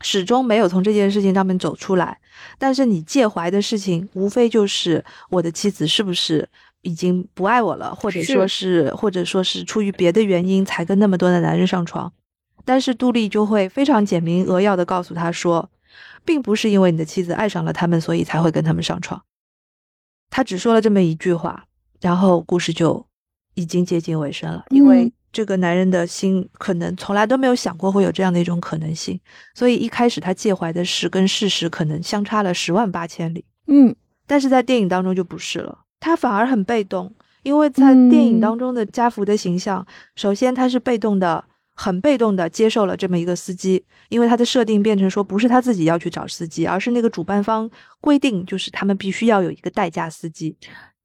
[0.00, 2.18] 始终没有从这件事情上面走出来，
[2.58, 6.48] 但是你介怀的事情，无非就是我的妻子是不是
[6.82, 12.12] 已经不爱我了，或者是说是或者说是出于别的原因才跟那么多的男人上床。
[12.64, 15.70] 但是杜丽就会非常简明扼要的告诉他说，
[16.26, 19.22] 并不是因为你的妻子爱上了他们，所以才会跟他们上床。
[20.28, 21.64] 他只说了这么一句话，
[22.00, 23.06] 然后故事就
[23.54, 29.20] 已经接近尾声了，因为嗯这个男人的心可能从来都没有想过会有这样的一种可能性，
[29.54, 33.44] 所以一开始他介怀的事跟事实可能相差了十万八千里。
[33.66, 33.94] 嗯
[34.26, 41.44] 但是在电影当中就不是了，他反而很被动，因为在电影当中的家福的形象，首先他是被动的，
[41.76, 47.70] 很被动的接受了这么一个司机，因为他的设定变成说不是他自己要去找司机，而是那个主办方
[48.00, 50.56] 规定，就是他们必须要有一个代驾司机。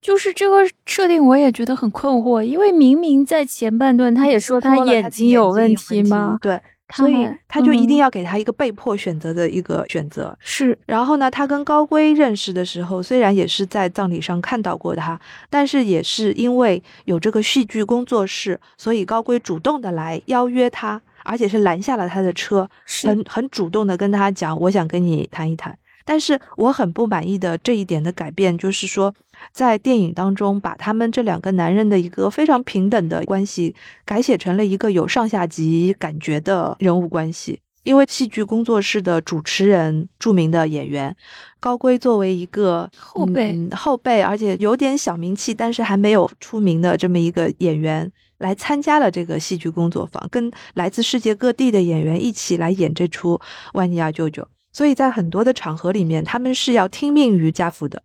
[0.02, 6.40] 就是这个设定，我也觉得很困惑，因为明明在前半段他也说他眼睛有问题吗？
[6.42, 6.62] 对，他
[6.94, 10.38] 所以他就一定嗯要给他一个被迫选择的一个选择。
[10.40, 15.20] 是然后呢，他跟高圭认识的时候，虽然也是在葬礼上看到过他，
[15.50, 25.78] 但是也是因为有这个戏剧工作室，所以高圭主动的来邀约他，而且是拦下了他的车，是很很主动的跟他讲，我想跟你谈一谈。
[26.04, 29.14] 但是我很不满意的这一点的改变，就是说，
[29.52, 33.76] 在电影当中把他们这两个男人的一个非常平等的关系
[34.06, 37.60] 改写成了一个有上下级感觉的人物关系。
[37.84, 41.16] 因为戏剧工作室的主持人，著名的演员
[41.60, 53.36] 高圭作为一个后辈，嗯、后辈，而且有点小名气，但是还没有出名的这么一个演员，来参加了这个戏剧工作坊，跟来自世界各地的演员一起来演这出
[53.74, 54.44] 《万尼亚舅舅》。
[54.72, 58.04] 所以在很多的场合里面，他们是要听命于家父的。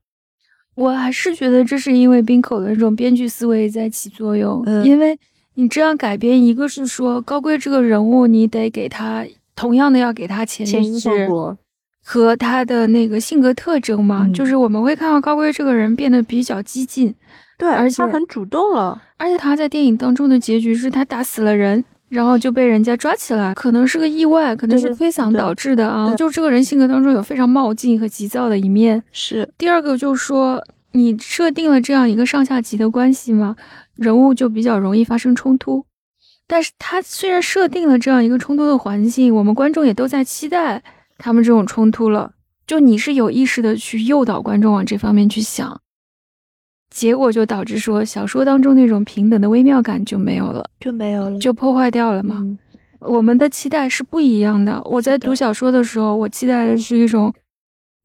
[0.76, 5.18] 我还是觉得这是因为冰口的那种编剧思维在起作用，嗯因为
[5.54, 11.58] 你这样改编，一个是说高贵这个人物，你得给他同样的要给他前前因后世果，
[12.04, 17.14] 和他的那个性格特征嘛，嗯就是我们会看到高贵这个人变得比较激进，
[17.58, 19.02] 对，而且他很主动了。
[19.16, 21.82] 而且他在电影当中的结局是他打死了人。
[22.16, 26.08] 然后就被人家抓起来，可能是个意外，可能是对推搡导致的啊。
[26.08, 33.54] 对就这个人性格当中有非常冒进和急躁的一面，是，第二个就是说，你设定了这样一个上下级的关系嘛，
[33.96, 35.84] 人物就比较容易发生冲突。
[36.46, 40.82] 但是他虽然设定了这样一个冲突的环境，我们观众也都在期待
[41.18, 42.32] 他们这种冲突了。
[42.66, 45.78] 就你是有意识的去诱导观众往这方面去想，
[46.90, 51.38] 结果就导致说小说当中那种平等的微妙感就没有了，就没有了。
[51.38, 52.36] 就破坏掉了嘛。
[52.38, 52.58] 嗯
[53.00, 54.82] 我们的期待是不一样的。
[54.84, 57.32] 我在读小说的时候，我期待的是一种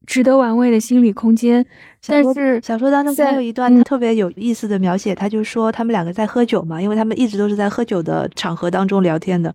[0.06, 1.64] 值得玩味的心理空间，
[2.06, 9.52] 但是小说当中在还有一段特别有意思的描写，他就说他们两个在喝酒嘛，因为他们一直都是在喝酒的场合当中聊天的。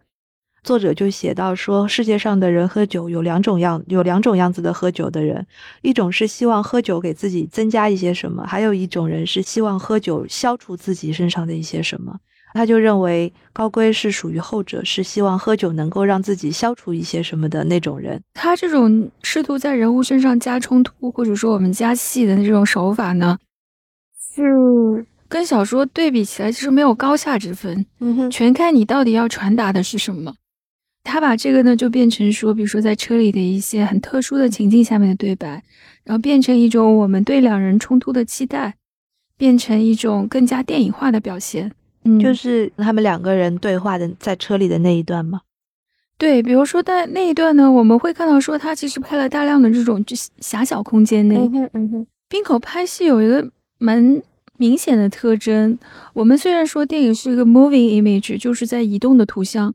[0.67, 5.47] 作者就写到说，世界上的人喝酒有两种样，有两种样子的喝酒的人，
[5.81, 12.17] 一种是希望喝酒给自己增加一些什么，还有一种人是希望喝酒消除自己身上的一些什么。
[12.53, 18.21] 他就认为高圭是属于后者，是希望喝酒能够让自己消除一些什么的那种人。
[18.33, 23.37] 他这种试图在人物身上加冲突，或者说我们加戏的这种手法呢，
[24.35, 30.33] 是跟小说对比起来，其实没有高下之分，嗯哼，全看你到底要传达的是什么。
[31.07, 35.63] 他把这个呢，就变成说，比如说在车里的一些很特殊的情境下面的对白，
[36.03, 38.75] 然后变成一种我们对两人冲突的期待，
[39.37, 41.71] 变成一种更加电影化的表现。
[42.03, 45.41] 嗯，就是他们两个人对话的在车里的那一段吗？
[46.17, 54.21] 对，比如说在那一段呢，我们会看到说，他其实拍了大量的这种就狭小空间内，哼，嗯哼，滨口拍戏有一个蛮
[54.57, 55.77] 明显的特征。
[56.13, 59.73] 我们虽然说电影是一个 moving image，就是在移动的图像，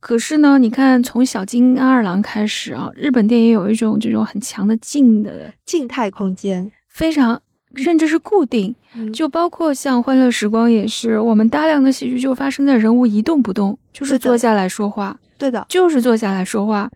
[0.00, 7.40] 可是呢，你看从小金安二郎开始啊，日本电影有一种这种很强的静的，静态空间，非常
[7.74, 15.18] 甚至是固定，就就包括像《欢乐时光》也是，我们大量的戏剧就发生在人物一动不动，就是坐下来说话。
[15.36, 16.90] 对的，就是坐下来说话。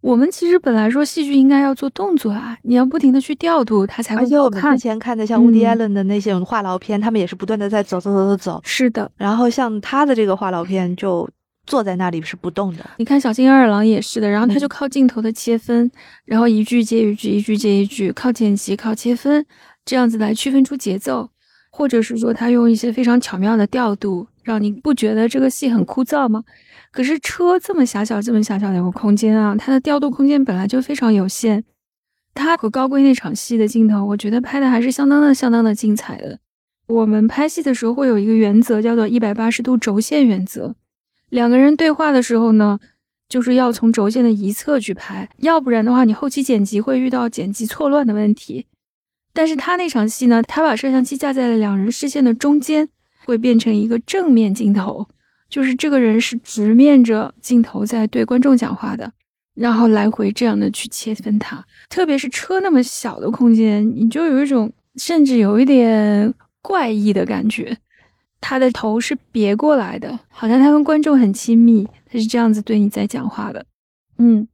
[0.00, 4.82] 我们其实本来说戏剧应该要做动作啊，你要不停的去调度它才而且我们看之。
[4.84, 11.28] 前看的像 Woody 嗯 Allen 的那些话痨片，他们也是不断的在走走走走走，是的，然后像他的这个话痨片就
[11.68, 15.90] 坐在那里是不动的，你看小津二郎也是的，然后他嗯就靠镜头的切分，
[16.24, 19.44] 然后一句接一句，一句接一句，靠剪辑，靠切分，
[19.84, 21.28] 这样子来区分出节奏，
[21.70, 26.42] 或者是说他用一些非常巧妙的调度，让你不觉得这个戏很枯燥吗？
[26.90, 31.62] 可是车这么狭小、这么狭小的一个空间啊，它的调度空间本来就非常有限。
[32.34, 36.38] 他和高贵那场戏的镜头，我觉得拍的还是相当的、相当的精彩的。
[36.86, 40.74] 我们拍戏的时候会有一个原则，叫做一百八十度轴线原则。
[41.30, 42.78] 两个人对话的时候呢，
[43.28, 48.66] 就是要从轴线的一侧去拍，要不然的话，你后期剪辑会遇到剪辑错乱的问题。
[49.34, 52.88] 但是他那场戏呢，他把摄像机架在了两人视线的中间，
[53.24, 55.06] 会变成一个正面镜头，
[55.48, 59.12] 就是这个人是直面着镜头在对观众讲话的，
[59.54, 61.64] 然后来回这样的去切分他。
[61.88, 67.76] 特别是车那么小的空间，你就有一种甚至有一点怪异的感觉。
[68.40, 73.66] 他的头是别过来的，好像他跟观众很亲密，他是这样子对你在讲话的。
[74.18, 74.46] 嗯，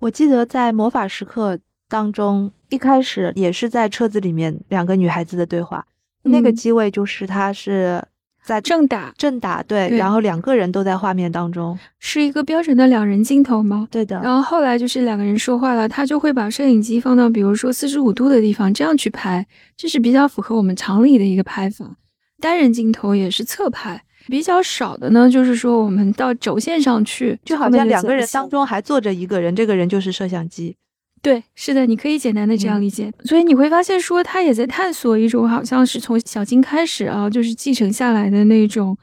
[0.00, 1.56] 我记得在《魔法时刻》
[1.88, 5.86] 当中，一开始也是在车子里面两个女孩子的对话，
[6.22, 8.02] 那个嗯机位就是他是
[8.42, 13.88] 在正打正打对，对然后两个人都在画面当中，是一个标准的两人镜头吗？
[13.90, 19.46] 对的，然后后来就是两个人说话了，他就会把摄影机放到比如说四十五度的地方，这样去拍，
[19.76, 21.96] 这是比较符合我们常理的一个拍法。
[22.40, 30.76] 单人镜头也是侧拍，比较少的呢，就是说我们到轴线上去，就好像两个人当中还坐着一个人，这个人就是摄像机。
[31.22, 33.10] 对，是的，你可以简单的这样嗯理解。
[33.24, 38.94] 所以你会发现说，他也在探索一种好像是从小金开始啊，就是继承下来的那种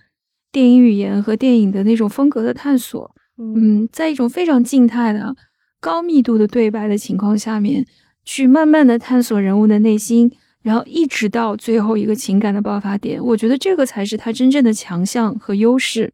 [0.51, 3.15] 电影语言和电影的那种风格的探索。
[3.39, 5.35] 嗯，在一种非常静态的、
[5.79, 7.87] 高密度的对白的情况下面，
[8.23, 16.11] 去慢慢的探索人物的内心，然后一直到最后一个情感的爆发点，我觉得这个才是他真正的强项和优势，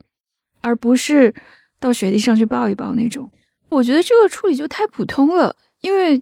[0.61, 1.33] 而不是
[1.79, 3.29] 到雪地上去抱一抱那种。
[3.69, 6.21] 我觉得这个处理就太普通了，因为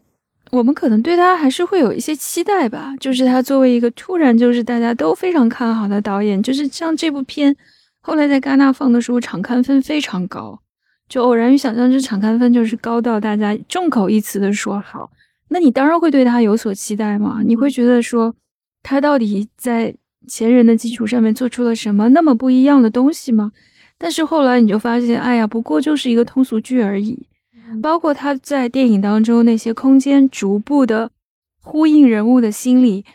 [0.49, 2.95] 我们可能对他还是会有一些期待吧。
[2.99, 7.55] 就是他作为一个突然就是大家都非常看好的导演，就是像这部片
[8.01, 10.59] 后来在戛纳放的时候，场刊分非常高，
[11.07, 15.11] 就偶然与想象之场刊分就是高到大家众口一词的说好。
[15.55, 17.39] 那你当然会对他有所期待嘛？
[17.41, 18.35] 你会觉得说
[18.83, 19.95] 他到底在
[20.27, 23.53] 前人的基础上面做出了什么那么不一样的东西吗？
[23.97, 27.25] 但是后来你就发现，哎呀，不过就是一个通俗剧而已。
[27.81, 31.09] 包括他在电影当中那些空间逐步的
[31.61, 33.05] 呼应人物的心理，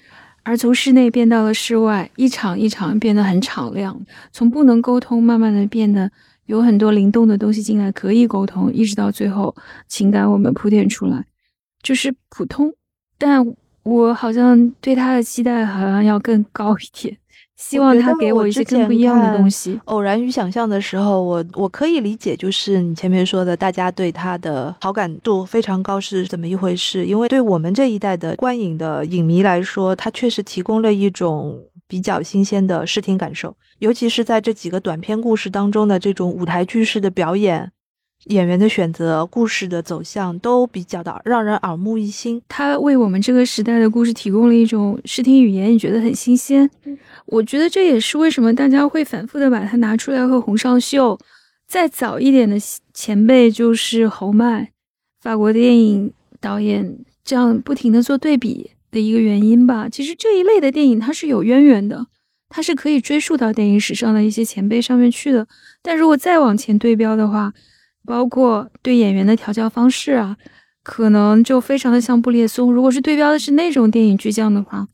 [0.43, 4.01] 而从室内变到了室外，一场一场变得很敞亮，
[4.32, 6.11] 从不能沟通慢慢的变得
[6.47, 9.55] 有很多灵动的东西进来可以沟通，一直到最后
[9.86, 11.22] 情感我们铺垫出来，
[11.83, 12.72] 就是普通，
[13.18, 13.45] 但
[13.83, 17.16] 我好像对他的期待好像要更高一点。
[17.57, 19.78] 希望他给我一些更不一样的东西。
[19.85, 27.05] 偶然与想象的时候，我我可以理解，就是你前面说的，大家对他的好感度非常高是怎么一回事？
[27.05, 37.70] 因为对我们这一代的观影的影迷来说，他确实提供了一种比较新鲜的视听感受，尤其是在这几个短片故事当中的这种舞台剧式的表演。
[38.27, 42.41] 演员的选择、故事的走向都比较的让人耳目一新。
[42.49, 46.68] 他为我们这个时代的故事提供了一种视听语言，你觉得很新鲜。
[47.27, 51.18] 我觉得这也是为什么大家会反复的把它拿出来和洪尚秀
[51.66, 52.57] 再早一点的
[52.93, 54.71] 前辈，就是侯麦，
[55.21, 59.89] 法国电影导演这样不停的做对比的一个原因吧。
[59.89, 62.07] 其实这一类的电影它是有渊源的，
[62.49, 65.47] 它是可以追溯到电影史上的一些前辈上面去的。
[65.81, 67.55] 但如果再往前对标的话，
[68.05, 70.36] 包括对演员的调教方式啊，
[70.82, 72.72] 可能就非常的像布列松。
[72.72, 74.88] 如果是对标的是那种电影巨匠的话，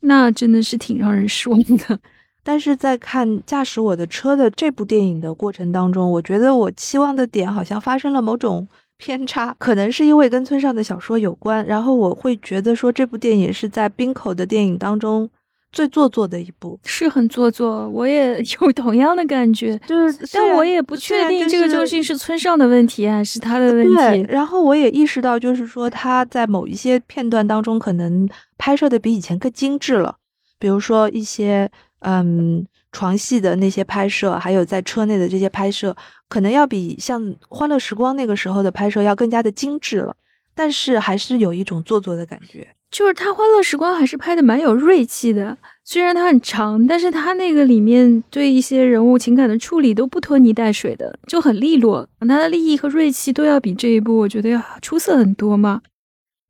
[0.00, 1.98] 那真的是挺让人失望的。
[2.42, 11.64] 但是在看《驾驶我的车》的这部电影的过程当中，我觉得我期望的点好像发生了某种偏差，可能是因为跟村上的小说有关。
[11.66, 15.28] 然后我会觉得说，这部电影是在冰口的电影当中。
[15.72, 24.26] 最做作的一部是很做作，我也有同样的感觉，就是，但我也不确定这个究竟是村上的问题还是他的问题。
[24.28, 30.16] 然后我也意识到，就是说他在某一些片段当中，可能拍摄的比以前更精致了，
[30.58, 35.94] 比如说一些嗯床戏的那些拍摄，还有在车内的这些拍摄，
[36.28, 40.16] 可能要比像《欢乐时光》那个时候的拍摄要更加的精致了，
[40.52, 42.66] 但是还是有一种做作的感觉。
[42.90, 52.08] 就是他《欢乐时光》还是拍的蛮有锐气的，虽然它很长，但是他那个里面对一些人物情感的处理都不拖泥带水的，就很利落。
[52.20, 55.82] 他的利益和锐气都要比这一部我觉得要出色很多嘛。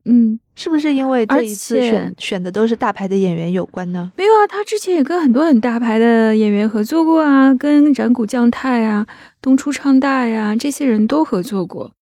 [0.06, 4.10] 嗯，是不是因为这一次选选的都是大牌的演员有关呢？
[4.16, 9.06] 没有啊，他之前也跟很多很大牌的演员合作过啊，跟染谷将太啊、
[9.42, 11.92] 东出昌大呀这些人都合作过。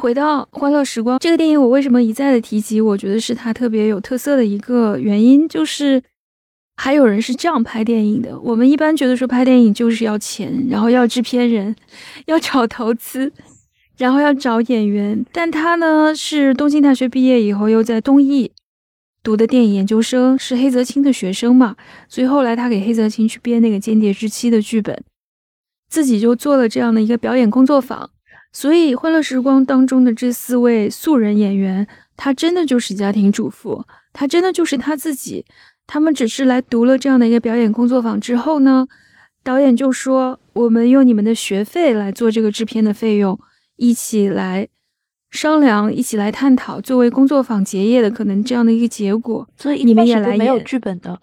[0.00, 2.80] 回到《欢乐时光》这个电影，我为什么一再的提及？
[2.80, 6.02] 我觉得是它特别有特色的一个原因，就是
[6.76, 8.40] 还有人是这样拍电影的。
[8.40, 11.76] 我们一般觉得说拍电影就是要钱，然后要制片人，
[12.24, 13.30] 要找投资，
[13.98, 15.22] 然后要找演员。
[15.32, 18.50] 但他呢是东京大学毕业以后，又在东艺
[19.22, 21.76] 读的电影研究生，是黑泽清的学生嘛，
[22.08, 25.04] 所以后来他给黑泽清去编那个《间谍之妻》的剧本，
[25.90, 28.08] 自己就做了这样的一个表演工作坊。
[28.52, 31.86] 所以，《欢乐时光》当中的这四位素人演员，
[32.16, 35.44] 他真的就是家庭主妇，他真的就是他自己。
[35.86, 38.86] 他们只是来读了这样的一个表演工作坊之后呢，
[39.42, 43.38] 导演就说：“我们用你们的学费来做这个制片的费用，
[43.76, 44.68] 一起来
[45.30, 51.20] 商量，一起来探讨，作为工作坊结业的可能这样的一个结果。”所以你们也来没有剧本的，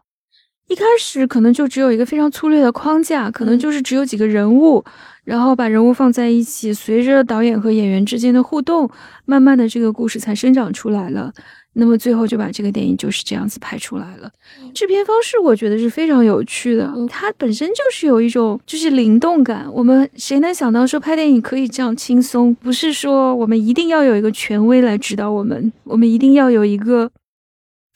[0.68, 4.84] 一开始可能就只有一个非常粗略的框架，可能就是只有几个人物。
[5.24, 8.90] 然后把人物放在一起，随着导演和演员之间的互动，
[9.26, 11.34] 慢慢的这个故事才生长出来了。
[11.74, 14.32] 那么最后就把这个电影就是这样子拍出来了。
[14.74, 19.68] 制片方式我觉得是非常有趣的，它本身就是有一种就是灵动感。
[19.72, 22.56] 我们谁能想到说拍电影可以这样轻松？
[22.56, 27.12] 不是说我们一定要有一个权威来指导我们，我们一定要有一个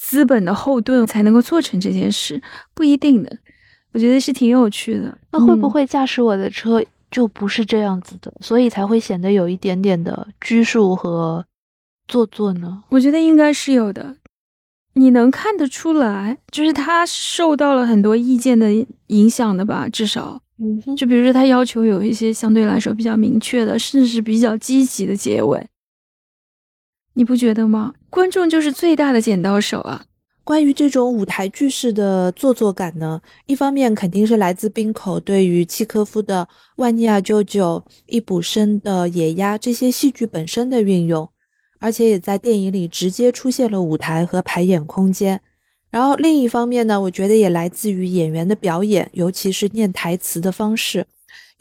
[0.02, 2.42] 资本的后盾才能够做成这件事，
[2.74, 3.38] 不一定的。
[3.94, 5.16] 我觉得是挺有趣的。
[5.32, 6.84] 那会不会驾驶我的车？
[7.12, 11.46] 就不是这样子的，所以才会显得有一点点的拘束和
[12.08, 12.84] 做作呢。
[12.88, 14.16] 我觉得应该是有的，
[14.94, 18.70] 你能看得出来，就是他受到了很多意见的
[19.08, 19.90] 影响的吧？
[19.90, 25.68] 至少，嗯，就比如说他要求有一些相对来说比较明确的，甚至是比较积极的结尾，
[27.16, 27.94] 你不觉得吗？
[28.12, 30.04] 观众就是最大的剪刀手啊！
[30.44, 36.46] 关于这种舞台剧式的做作感呢，一方面肯定是来自冰口对于契科夫的
[36.76, 41.30] 《万尼亚舅舅》《易卜生的野鸭》这些戏剧本身的运用，
[41.80, 45.40] 而且也在电影里直接出现了舞台和排演空间。
[45.90, 51.08] 然后另一方面呢，我觉得也来自于演员的表演，尤其是念台词的方式。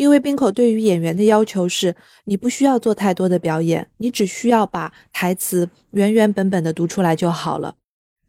[0.01, 1.94] 因为冰口对于演员的要求是，
[2.24, 7.74] 你不需要做太多的表演，你只需要把台词原原本本的读出来就好了。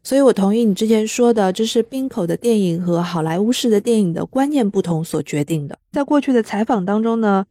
[0.02, 5.78] 所以，我同意你之前说的，这是冰口的电影和好莱坞式的电影的观念不同所决定的。
[5.92, 7.46] 在过去的采访当中呢，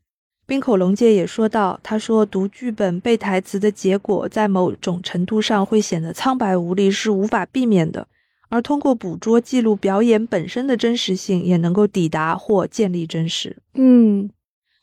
[0.46, 8.08] 冰口龙介也说到，他说读剧本背台词的结果，在某种程度上会显得苍白无力，是无法避免的。
[8.52, 13.58] 而通过捕捉记录表演本身的真实性，也能够抵达或建立真实。
[13.74, 14.30] 嗯，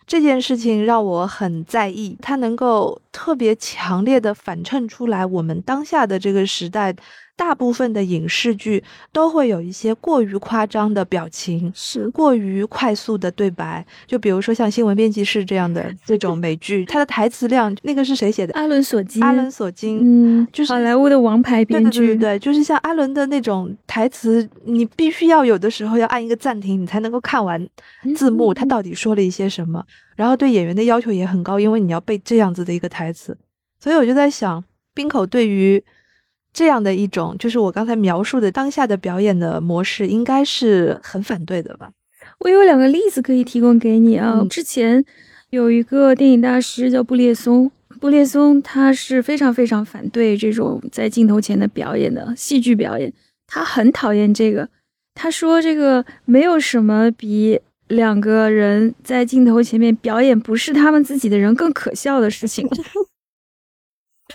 [0.07, 6.97] 这件事情让我很在意，它能够特别强烈的反衬出来我们当下的这个时代。
[7.39, 8.83] 大部分的影视剧
[9.13, 13.87] 都会有一些过于夸张的表情，是过于快速的对白。
[14.09, 18.53] 就比如说像《新闻编辑室》这样的 这种美剧，它的台词量，那个是谁写的？
[18.55, 19.23] 阿伦·索金。
[19.23, 22.01] 阿伦·索金，嗯，就是好莱坞的王牌编剧。
[22.01, 27.65] 对对对对，就是像阿伦的那种台词，你必须要有的时候要按一个暂停，你才能够看完
[28.17, 29.85] 字幕，他到底说了一些什么。
[30.17, 33.39] 然后对演员的要求也很高，因为你要背这样子的一个台词。
[33.79, 35.85] 所以我就在想，冰口对于。
[36.59, 41.89] 这样的一种，就是我刚才描述的当下的表演的模式，应该是很反对的吧？
[42.41, 44.45] 我有两个例子可以提供给你啊。
[44.51, 45.05] 之前
[45.51, 53.13] 有一个电影大师叫布列松，布列松他是非常非常反对这种在镜头前的表演的戏剧表演，
[53.47, 54.69] 他很讨厌这个。
[55.15, 62.69] 他说这个没有什么比两个人在镜头前面表演不是他们自己的人更可笑的事情。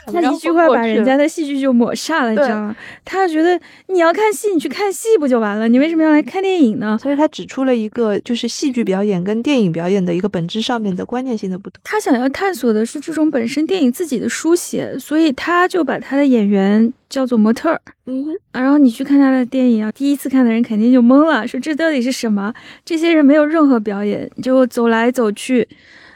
[0.05, 2.75] 他一句话把人家的戏剧就抹煞了，你知道吗？
[3.05, 5.67] 他觉得你要看戏，你去看戏不就完了？
[5.67, 6.97] 你为什么要来看电影呢？
[7.01, 11.79] 所以他指出了一个就是戏剧表演跟电影表演的一个本质上面的观念性的不同。
[11.83, 17.81] 他想要探索的是这种本身电影自己的书写，所以他就把他的演员叫做模特儿。
[18.05, 22.53] 嗯，然后你去看他的电影啊，第一次看的人肯定就懵了，说这到底是什么？
[22.83, 25.67] 这些人没有任何表演，就走来走去，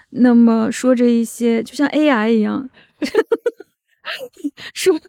[0.10, 2.70] 那么说着一些就像 AI 一样。
[4.74, 5.00] 说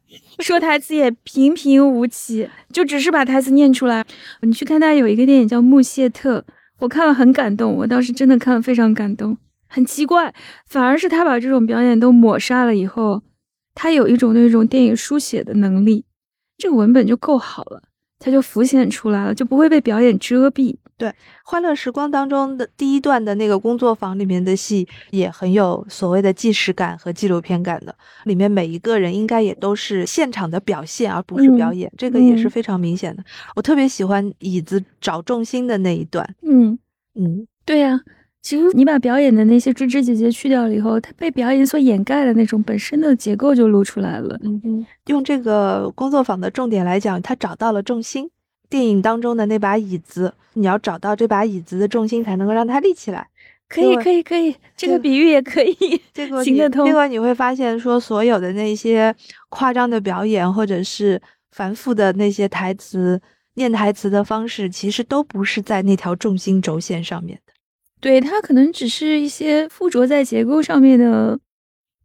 [0.40, 4.04] 说台词也平平无奇，就只是把台词念出来。
[4.42, 6.40] 你去看他有一个电影叫《穆谢特》，
[6.78, 9.36] 我看了很感动，我当时真的看了非常感动。
[9.66, 10.34] 很奇怪，
[10.66, 13.22] 反而是他把这种表演都抹杀了以后，
[13.74, 16.04] 他有一种那种电影书写的能力，
[16.56, 17.82] 这个文本就够好了。
[18.18, 20.76] 它就浮现出来了，就不会被表演遮蔽。
[20.96, 21.08] 对，
[21.44, 27.94] 《欢乐时光》当中的第一段的那个工作坊里面的戏也很有所谓的纪实感和纪录片感的，
[28.24, 33.22] 里面每一个人应该也都是现场的表现，而不是表演，这个也是非常明显的。
[33.54, 36.34] 我特别喜欢椅子找重心的那一段。
[36.42, 36.76] 嗯
[37.14, 38.00] 嗯，对呀。
[38.40, 44.38] 其实你把表演的那些枝枝节节去掉了以后，它被表演所掩盖的那种本身的结构就露出来了。
[44.42, 48.30] 嗯嗯，用这个工作坊的重点来讲，他找到了重心。
[48.70, 53.26] 电影当中的那把椅子，你要找到这把椅子的重心，才能够让它立起来。
[53.68, 56.86] 可以可以可以，这个比喻也可以这个行得通。
[56.86, 59.14] 另外你会发现，说所有的那些
[59.50, 61.20] 夸张的表演，或者是
[61.52, 63.20] 繁复的那些台词、
[63.54, 67.38] 念台词的方式，其实都不是在那条重心轴线上面。
[68.00, 71.38] 对它可能只是一些附着在结构上面的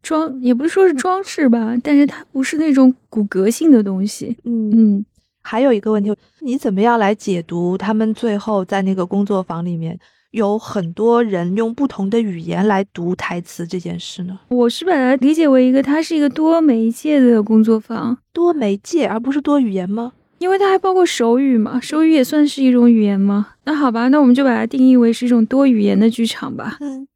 [0.01, 4.35] 装，也不是说是装饰吧，但是它不是那种骨骼性的东西。
[4.43, 5.05] 嗯嗯，
[5.41, 9.97] 还有一个问题，你怎么样来解读他们最后在那个工作坊里面
[10.31, 14.39] 有很多人用不同的语言来读台词这件事呢？
[14.49, 20.13] 我是把它理解为一个，它是一个多媒介的工作坊，多媒介而不是多语言吗？
[20.43, 23.55] 因为它还包括手语嘛，手语也算是一种语言吗？
[23.63, 26.75] 那好吧，那我们就把它定义为是一种多语言的剧场吧。
[26.81, 27.07] 嗯，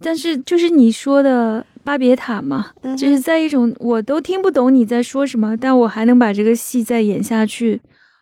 [0.00, 7.80] 但是就是你说的巴别塔嘛，就是在一种我都听不懂你在说什么，但我还能把这个戏再演下去，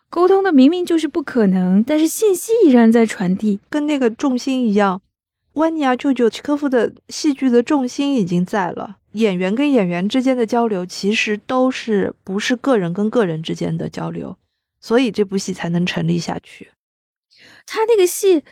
[0.08, 5.02] 沟通的明明就是不可能，但是信息依然在传递，跟那个重心一样。
[5.54, 14.36] 万尼亚舅舅契科夫的戏剧的重心已经在了，演员跟演员之间的交流其实都是不是个人跟个人之间的交流。
[14.83, 16.68] 所以这部戏才能成立下去。
[17.64, 18.43] 他那个戏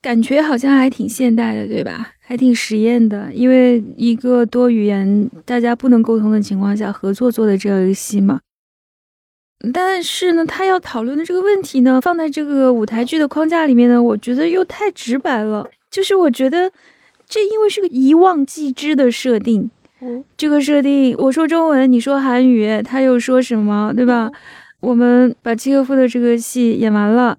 [0.00, 2.12] 感觉好像还挺现代的，对吧？
[2.20, 8.40] 还挺实验的，因为一个多语言大家不能沟通的情况下合作做的这样一个戏嘛。
[9.74, 15.68] 但是呢，他要讨论的这个问题呢，放在这个舞台剧的框架里面呢，我觉得又太直白了。
[15.90, 16.70] 就是我觉得
[17.28, 19.70] 这因为是个遗忘即知的设定，
[20.00, 24.30] 嗯，这个设定我说中文，你说韩语，他又说什么，对吧？
[24.80, 27.38] 我们把契诃夫的这个戏演完了，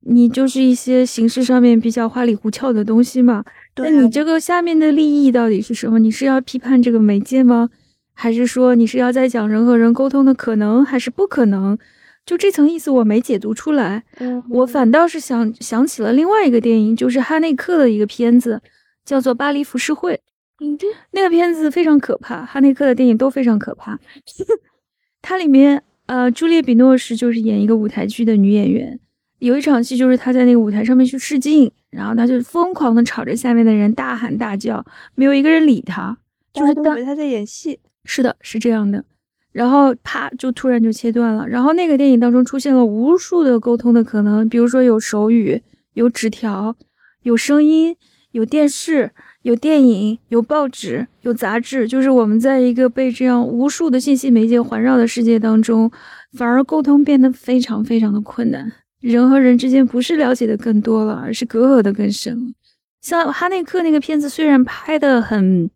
[0.00, 3.44] 你就是一些形式上面比较花里胡俏的东西嘛。
[3.76, 5.98] 那你这个下面的利益到底是什么？
[5.98, 7.68] 你是要批判这个媒介吗？
[8.14, 11.78] 还是说你是要在讲人和人沟通的可能还是不可能？
[12.26, 14.02] 就这层意思我没解读出来。
[14.18, 18.60] 嗯，我反倒是想想起了另外一个电影，就是哈内克的一个片子，
[19.04, 20.14] 叫做《巴黎浮世绘》。
[20.60, 20.76] 嗯，
[21.12, 23.98] 那个片子非常可怕，哈内克的电影都非常可怕。
[25.22, 28.98] 它里面，呃，朱丽叶·比诺什就是演一个舞台剧的女演员。
[29.40, 34.82] 有一场戏就是她在那个舞台上面去试镜，然后她就疯狂的吵着下面的人大喊大叫，
[35.14, 36.16] 没有一个人理她，
[36.54, 37.78] 就是以为她在演戏。
[38.06, 39.04] 是的，是这样的。
[39.52, 41.46] 然后啪，就突然就切断了。
[41.46, 45.60] 然后那个电影当中出现了无数的沟通的可能，比如说有手语、
[45.92, 46.74] 有纸条、
[47.22, 47.94] 有声音、
[48.30, 49.10] 有电视。
[49.48, 55.90] 有电影，有报纸，有杂志，就是我们在一个被这样无数的信息媒介环绕的世界当中，
[56.36, 58.70] 反而沟通变得非常非常的困难。
[59.00, 62.52] 人和人之间不是了解的更多了，而是隔阂的更深了。
[63.00, 65.70] 像哈内克那个片子，虽然拍的很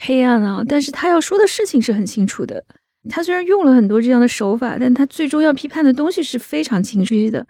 [0.00, 2.64] 黑暗啊，但是他要说的事情是很清楚的。
[3.08, 7.46] 他虽然用了很多这样的手法，但他最终要批判的东西是非常清晰的。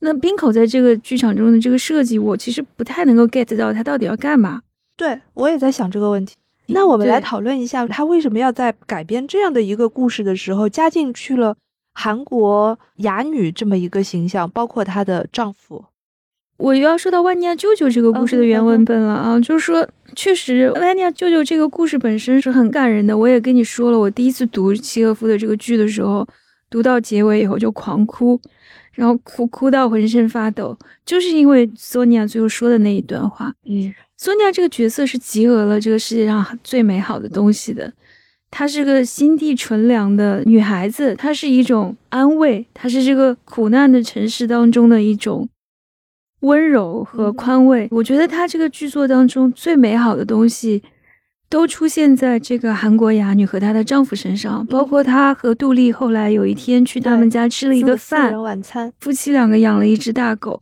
[0.00, 4.60] 那冰口在这个剧场中的这个设计，我其实不太能够 get 到他到底要干嘛。
[5.00, 6.36] 对，我也在想这个问题。
[6.66, 11.56] 那我们来讨论一下，他为什么要在改编这样的一个故事的时候，加进去了
[11.94, 15.86] 韩国哑女这么一个形象，包括她的丈夫。
[16.58, 23.16] 我又要说到万尼亚舅舅这个故事的原文本了啊，就是说，确实万尼亚舅舅这个故事本身是很感人的。
[23.16, 26.28] 我也跟你说了，我第一次读契诃夫的这个剧的时候，
[26.68, 28.38] 读到结尾以后就狂哭，
[28.92, 30.76] 然后哭哭到浑身发抖，
[31.06, 33.54] 就是因为索尼娅最后说的那一段话。
[33.64, 33.94] 嗯。
[34.22, 37.90] 索尼娅这个角色是集合了这个世界上最美好的东西的，
[38.50, 45.48] 她是个心地纯良的女孩子，她是一种安慰，她是这个苦难的城市当中的一种
[46.40, 47.88] 温柔和宽慰。
[47.90, 50.82] 我觉得她这个剧作当中最美好的东西，
[51.48, 60.60] 都出现在这个韩国哑女和她的丈夫身上，包括她和杜丽后来有一天去他们家吃了一个饭，晚餐，夫妻两个养了一只大狗。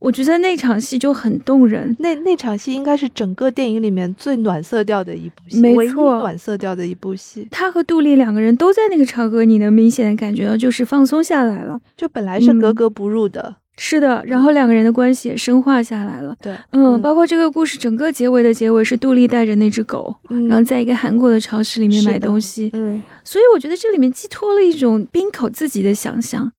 [0.00, 7.46] 我觉得那场戏就很动人，那那场戏应该是整个电影里面最暖色调的一部戏，没错，暖色调的一部戏。
[7.50, 14.22] 他和杜丽两个人都在那个场合，你能明显的感觉到就是放松下来了，就本来是格格不入的，是的。
[14.24, 20.16] 然后两个人的关系也深化下来了，对，嗯，包括这个故事整个结尾的结尾是杜丽带着那只狗，
[20.48, 26.52] 然后在一个韩国的超市里面买东西，嗯，所以我觉得这里面寄托了一种冰口自己的想象。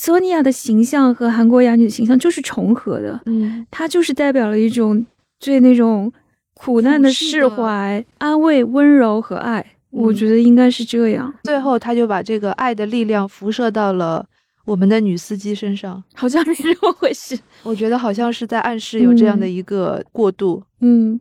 [0.00, 5.04] 索尼娅的形象和韩国哑女的形象就是重合的，嗯，她就是代表了一种
[5.38, 6.10] 对那种
[6.54, 9.74] 苦难的释怀、安慰、温柔和爱。
[9.90, 11.30] 我觉得应该是这样。
[11.44, 14.24] 最后，他就把这个爱的力量辐射到了
[14.64, 17.38] 我们的女司机身上，好像是这么回事。
[17.62, 20.62] 我觉得好像是在暗示有这样的一个过渡。
[20.80, 21.20] 嗯，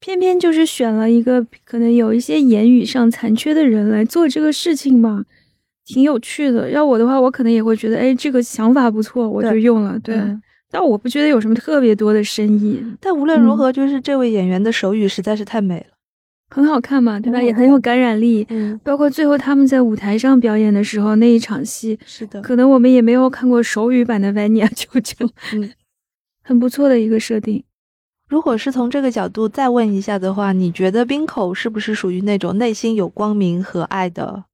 [0.00, 5.26] 偏偏就是选了一个可能有一些言语上残缺的人来做这个事情嘛。
[5.86, 9.98] 挺有趣的，要我的话，我可能也会觉得，哎，这个想法不错，我就用了。
[10.00, 10.16] 对，
[10.70, 12.82] 但我不觉得有什么特别多的深意。
[13.00, 15.86] 但无论如何，就是这位演员的手语实在是太美了，
[16.48, 17.42] 很好看嘛，对吧？
[17.42, 18.46] 也很有感染力。
[18.48, 25.26] 嗯，包括最后他们在舞台上表演的时候那一场戏，是的，可能我们也没有看过手语版的 《万尼亚舅舅》。
[25.52, 25.70] 嗯，
[26.42, 27.62] 很不错的一个设定。
[28.26, 34.44] 如果是从这个角度再问一下的话，你觉得冰口是不是属于那种内心有光明和爱的？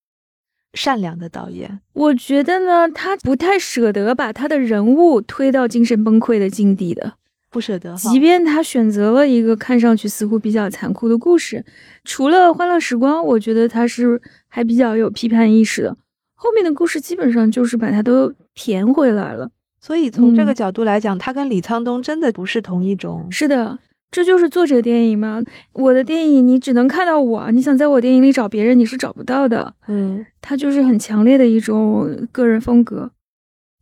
[0.74, 7.14] 善良的导演，我觉得呢，他不太舍得把他的人物推到精神崩溃的境地的，
[7.50, 7.94] 不舍得。
[7.96, 11.64] 即便他选择了一个看上去似乎比较残酷的故事，
[12.04, 15.96] 除了《欢乐时光》，我觉得他是还比较有批判意识的。
[16.34, 19.50] 后面的故事基本上就是把它都填回来了。
[19.80, 23.26] 所以从这个角度来讲，他跟李沧东真的不是同一种。
[23.30, 23.78] 是的。
[24.10, 25.40] 这就是作者电影吗？
[25.72, 29.72] 我的电影你只能看到我，你想在我电影里找别人，你是找不到的。
[29.86, 33.12] 嗯，他就是很强烈的一种个人风格。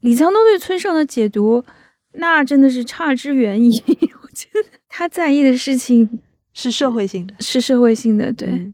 [0.00, 1.64] 李沧东对村上的解读，
[2.12, 3.82] 那真的是差之远矣。
[4.22, 6.20] 我觉得他在意的事情
[6.52, 8.30] 是社会性的，是社会性的。
[8.32, 8.72] 对，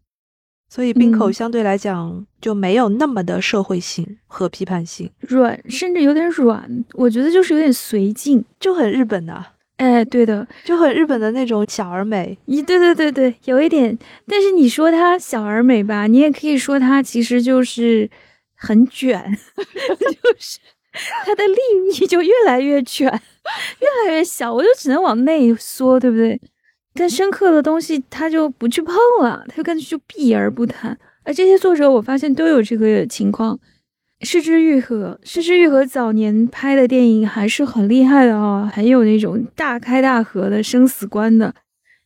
[0.68, 6.84] 所以冰口相对来讲就没有那么的社会性和批判性，软，甚至有点软。
[6.94, 9.53] 我觉得就是有点随性，就很日本的。
[9.76, 12.38] 哎，对的，就很日本的那种小而美。
[12.46, 13.98] 咦，对对对对，有一点。
[14.26, 18.08] 但是你说它小而美吧，你也可以说它其实就是
[18.54, 19.20] 很卷，
[19.98, 20.60] 就是
[21.24, 21.56] 它的利
[21.92, 26.40] 益就越来越卷，越来越小，我就只能往内缩，对不对？
[26.94, 30.96] 更深刻的东西他就不去碰了，他就干脆就避而不谈。
[31.24, 33.58] 而这些作者我发现都有这个情况。
[34.20, 41.54] 失之愈合，失之愈合早年拍的电影还是很厉害的哦，很有那种大开大合的生死观的。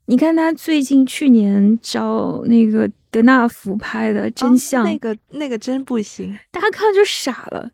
[0.06, 7.70] 你看他最近去年找那个德纳福拍的《真相》，那个那个真不行，大家看就傻了。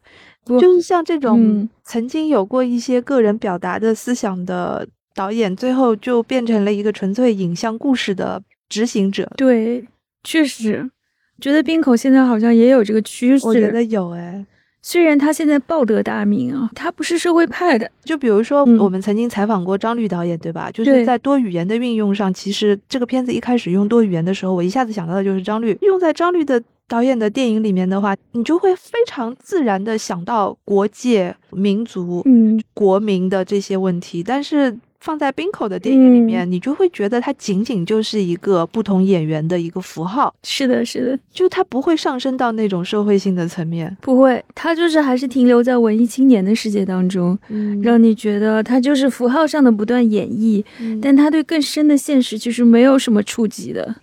[0.47, 9.33] 就是像这种曾经有过一些个人表达的思想的导演，最后就变成了一个纯粹影像故事的执行者。
[9.37, 9.87] 对，
[10.23, 10.91] 确实，
[11.41, 13.47] 觉得冰口现在好像也有这个趋势。
[13.47, 14.45] 我觉得有哎。
[14.87, 17.91] 虽然他现在报得大名啊，他不是社会派的。
[18.05, 20.71] 就比如说，我们曾经采访过张律导演，对吧？
[20.71, 25.75] 就是在多语言的运用上，其实这个片子一开始用多语言的时候，我一下子想到的就是张律。
[25.81, 34.77] 用在张律的导演的电影里面的话，你就会非常自然的想到国界、民族、嗯、国民的这些问题，但是。
[35.05, 40.35] 放在冰口的电影里面，你就会觉得它仅仅就是一个不同演员的一个符号。
[40.43, 47.39] 是的，是的，就它不会上升到那种社会性的层面，不会，它就是还是停留在文艺青年的世界当中，
[47.83, 50.65] 让你觉得它就是符号上的不断演绎，
[51.03, 53.97] 但它对更深的现实其实没有什么触及的。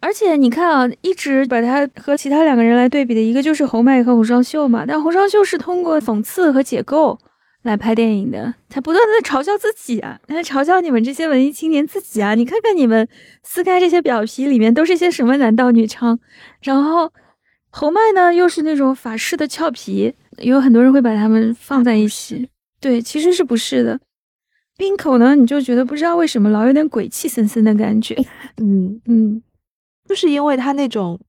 [0.00, 7.18] 而且你看啊，一直把它和其他两个人来对比的一个就是侯麦和洪双秀嘛，但洪双秀是通过讽刺和解构。
[7.62, 12.34] 来拍电影的，他不断的在嘲笑自己啊，他在嘲笑你们这些文艺青年自己啊！
[12.34, 13.08] 你看看你们
[13.44, 16.18] 撕开这些表皮，里面都是些什么男盗女娼？
[16.62, 17.12] 然后
[17.70, 22.48] 侯麦呢，又是那种法式的俏皮，有很多人会把他们放在一起。
[22.80, 24.00] 对，其实是不是的。
[24.76, 28.16] 冰口呢，你就觉得不知道为什么老有点鬼气森森的感觉。
[28.56, 29.40] 嗯嗯，
[30.08, 31.20] 就是因为他那种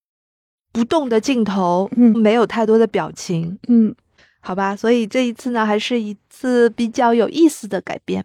[0.71, 3.93] 不动的镜头，嗯，没有太多的表情，嗯。
[4.45, 8.23] 好吧，所以这一次呢，还是一次比较有意思的改编。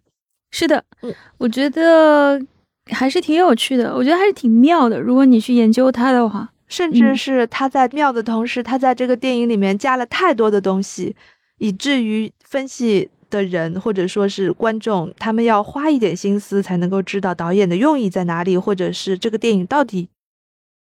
[0.50, 2.40] 是的，嗯，我觉得
[2.86, 5.00] 还是挺有趣的，我觉得还是挺妙的。
[5.00, 11.14] 如果你去研究它的话，甚至是它在妙的同时，它在这个电影里面加了太多的东西，
[11.58, 20.08] 以至于分析的人或者说是观众，他们要花一点心思才能够知道导演的用意在哪里，或者是这个电影到底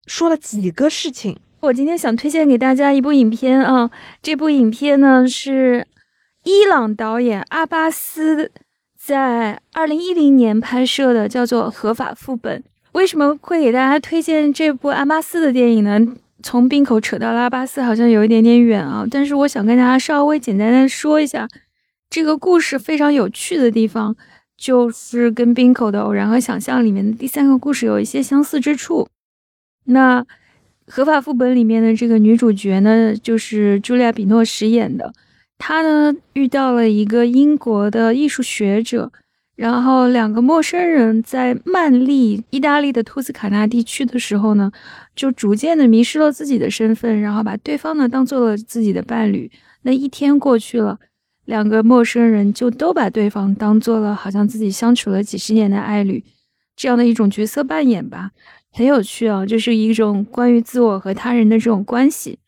[0.08, 1.38] 说了几个事情。
[1.66, 3.90] 我今天想推荐给大家一部影片啊，
[4.22, 5.88] 这部影片呢是
[6.44, 8.52] 伊朗导演阿巴斯
[8.96, 12.60] 在二零一零年拍摄的，叫做《合法副本》。
[12.92, 16.00] 为什么会给大家推荐这部阿巴斯的电影呢？
[16.44, 21.48] 从冰口扯到阿巴斯好像有一点点远啊，但是我想跟大家稍微简单的说一下，
[22.12, 24.16] 这个故事非常有趣的地方，
[24.56, 29.08] 就是跟冰口的《偶然和想象》里面的第三个故事有一些相似之处。
[29.86, 30.24] 那
[30.88, 35.14] 合法副本里面的这个女主角呢，就是茱莉亚·比诺什演的。
[35.58, 39.12] 她呢遇到了一个英国的艺术学者，
[39.56, 44.72] 然后两个陌生人在曼利意大利的托斯卡纳地区的时候呢，
[45.16, 49.50] 就逐渐的迷失了自己的身份，然后把对方呢当做了自己的伴侣。
[49.84, 51.00] 那一天过去了，
[51.46, 56.24] 两个陌生人就都把对方当做了好像自己相处了几十年的爱侣，
[56.76, 58.32] 这样的一种角色扮演吧。
[58.72, 62.40] 很有趣啊，就是一种关于自我和他人的这种关系。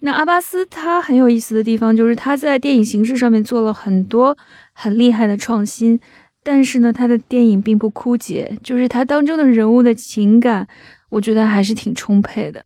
[0.00, 4.36] 那阿巴斯他很有意思的地方，就是他在电影形式上面做了很多
[4.72, 5.98] 很厉害的创新，
[6.42, 10.68] 但是呢，他的电影并不枯竭，就是他当中的人物的情感，
[11.08, 12.64] 我觉得还是挺充沛的。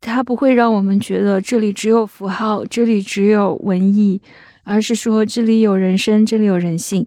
[0.00, 4.20] 他不会让我们觉得这里只有符号，这里只有文艺，
[4.64, 7.06] 而是说这里有人生，这里有人性。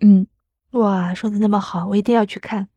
[0.00, 0.26] 嗯，
[0.72, 2.68] 哇，说的那么好，我一定要去看。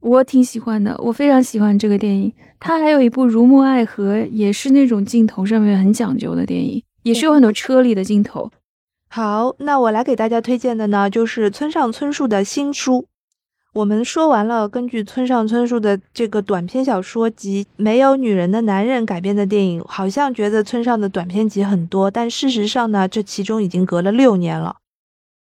[0.00, 2.32] 我挺喜欢的，我非常喜欢这个电影。
[2.58, 8.50] 它还有一部《如沐爱河》，也是那种镜头上面很讲究的电影，也是有很多车里的镜头。
[9.08, 13.06] 好，那我来给大家推荐的呢，就是村上春树的新书。
[13.72, 24.78] 我们说完了根据村上春树的这个短篇小说集《没有女人的男人》改编的电影，好像觉得村上的短篇集很多，但事实上呢，这其中已经隔了六年了。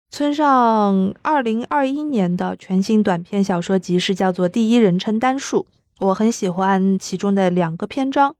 [0.10, 5.68] 村上二零二一年的全新短篇小说集是叫做《第一人称单数》，
[6.08, 8.34] 我很喜欢其中的两个篇章。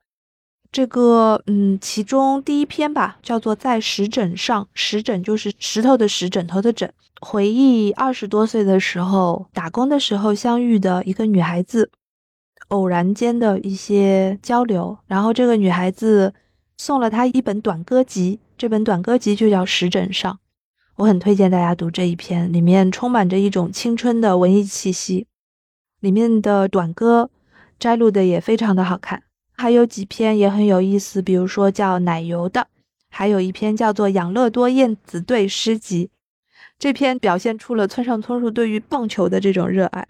[0.72, 6.91] 这个，嗯，其中第一篇吧，叫做《在石枕上》，石枕就是石头的石，枕头的枕，
[7.22, 11.89] 回忆二十多岁的时候打工的时候相遇的一个女孩子，
[12.70, 16.34] 偶然间的一些交流，然后这个女孩子
[16.78, 20.34] 送了他一本短歌集，这本短歌集就叫《石枕上》。
[20.97, 25.27] 我很推荐大家读这一篇，里面充满着一种青春的文艺气息，
[25.99, 27.29] 里面的短歌
[27.77, 29.21] 摘录的也非常的好看，
[29.55, 32.65] 还有几篇也很有意思，比如说叫奶油的，
[33.11, 36.09] 还有一篇叫做养乐多燕子队诗集，
[36.79, 40.07] 这篇表现出了村上春树对于棒球的这种热爱，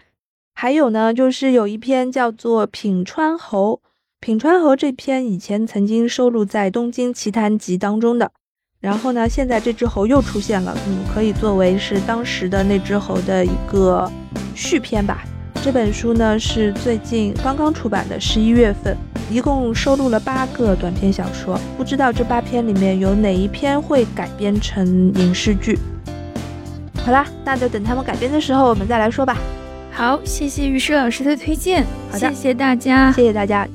[0.54, 3.82] 还有呢，就是有一篇叫做品川侯
[4.20, 8.32] 品川侯这篇以前曾经收录在《东京奇谭集》当中的，
[8.80, 14.08] 然后呢，现在这只猴又出现了，嗯，可以作为是当时的那只猴的一个
[14.54, 15.24] 续篇吧。
[15.60, 18.96] 这本书呢是最近刚刚出版的，十一月份，
[19.28, 25.76] 一共收录了八个短篇小说，不知道这八篇里面有哪一篇会改编成影视剧。
[27.04, 29.36] 好啦，那就等他们改编的时候，我们再来说吧。
[29.90, 33.10] 好，谢谢于适老师的推荐，好的谢谢大家。
[33.10, 33.66] 谢谢大家。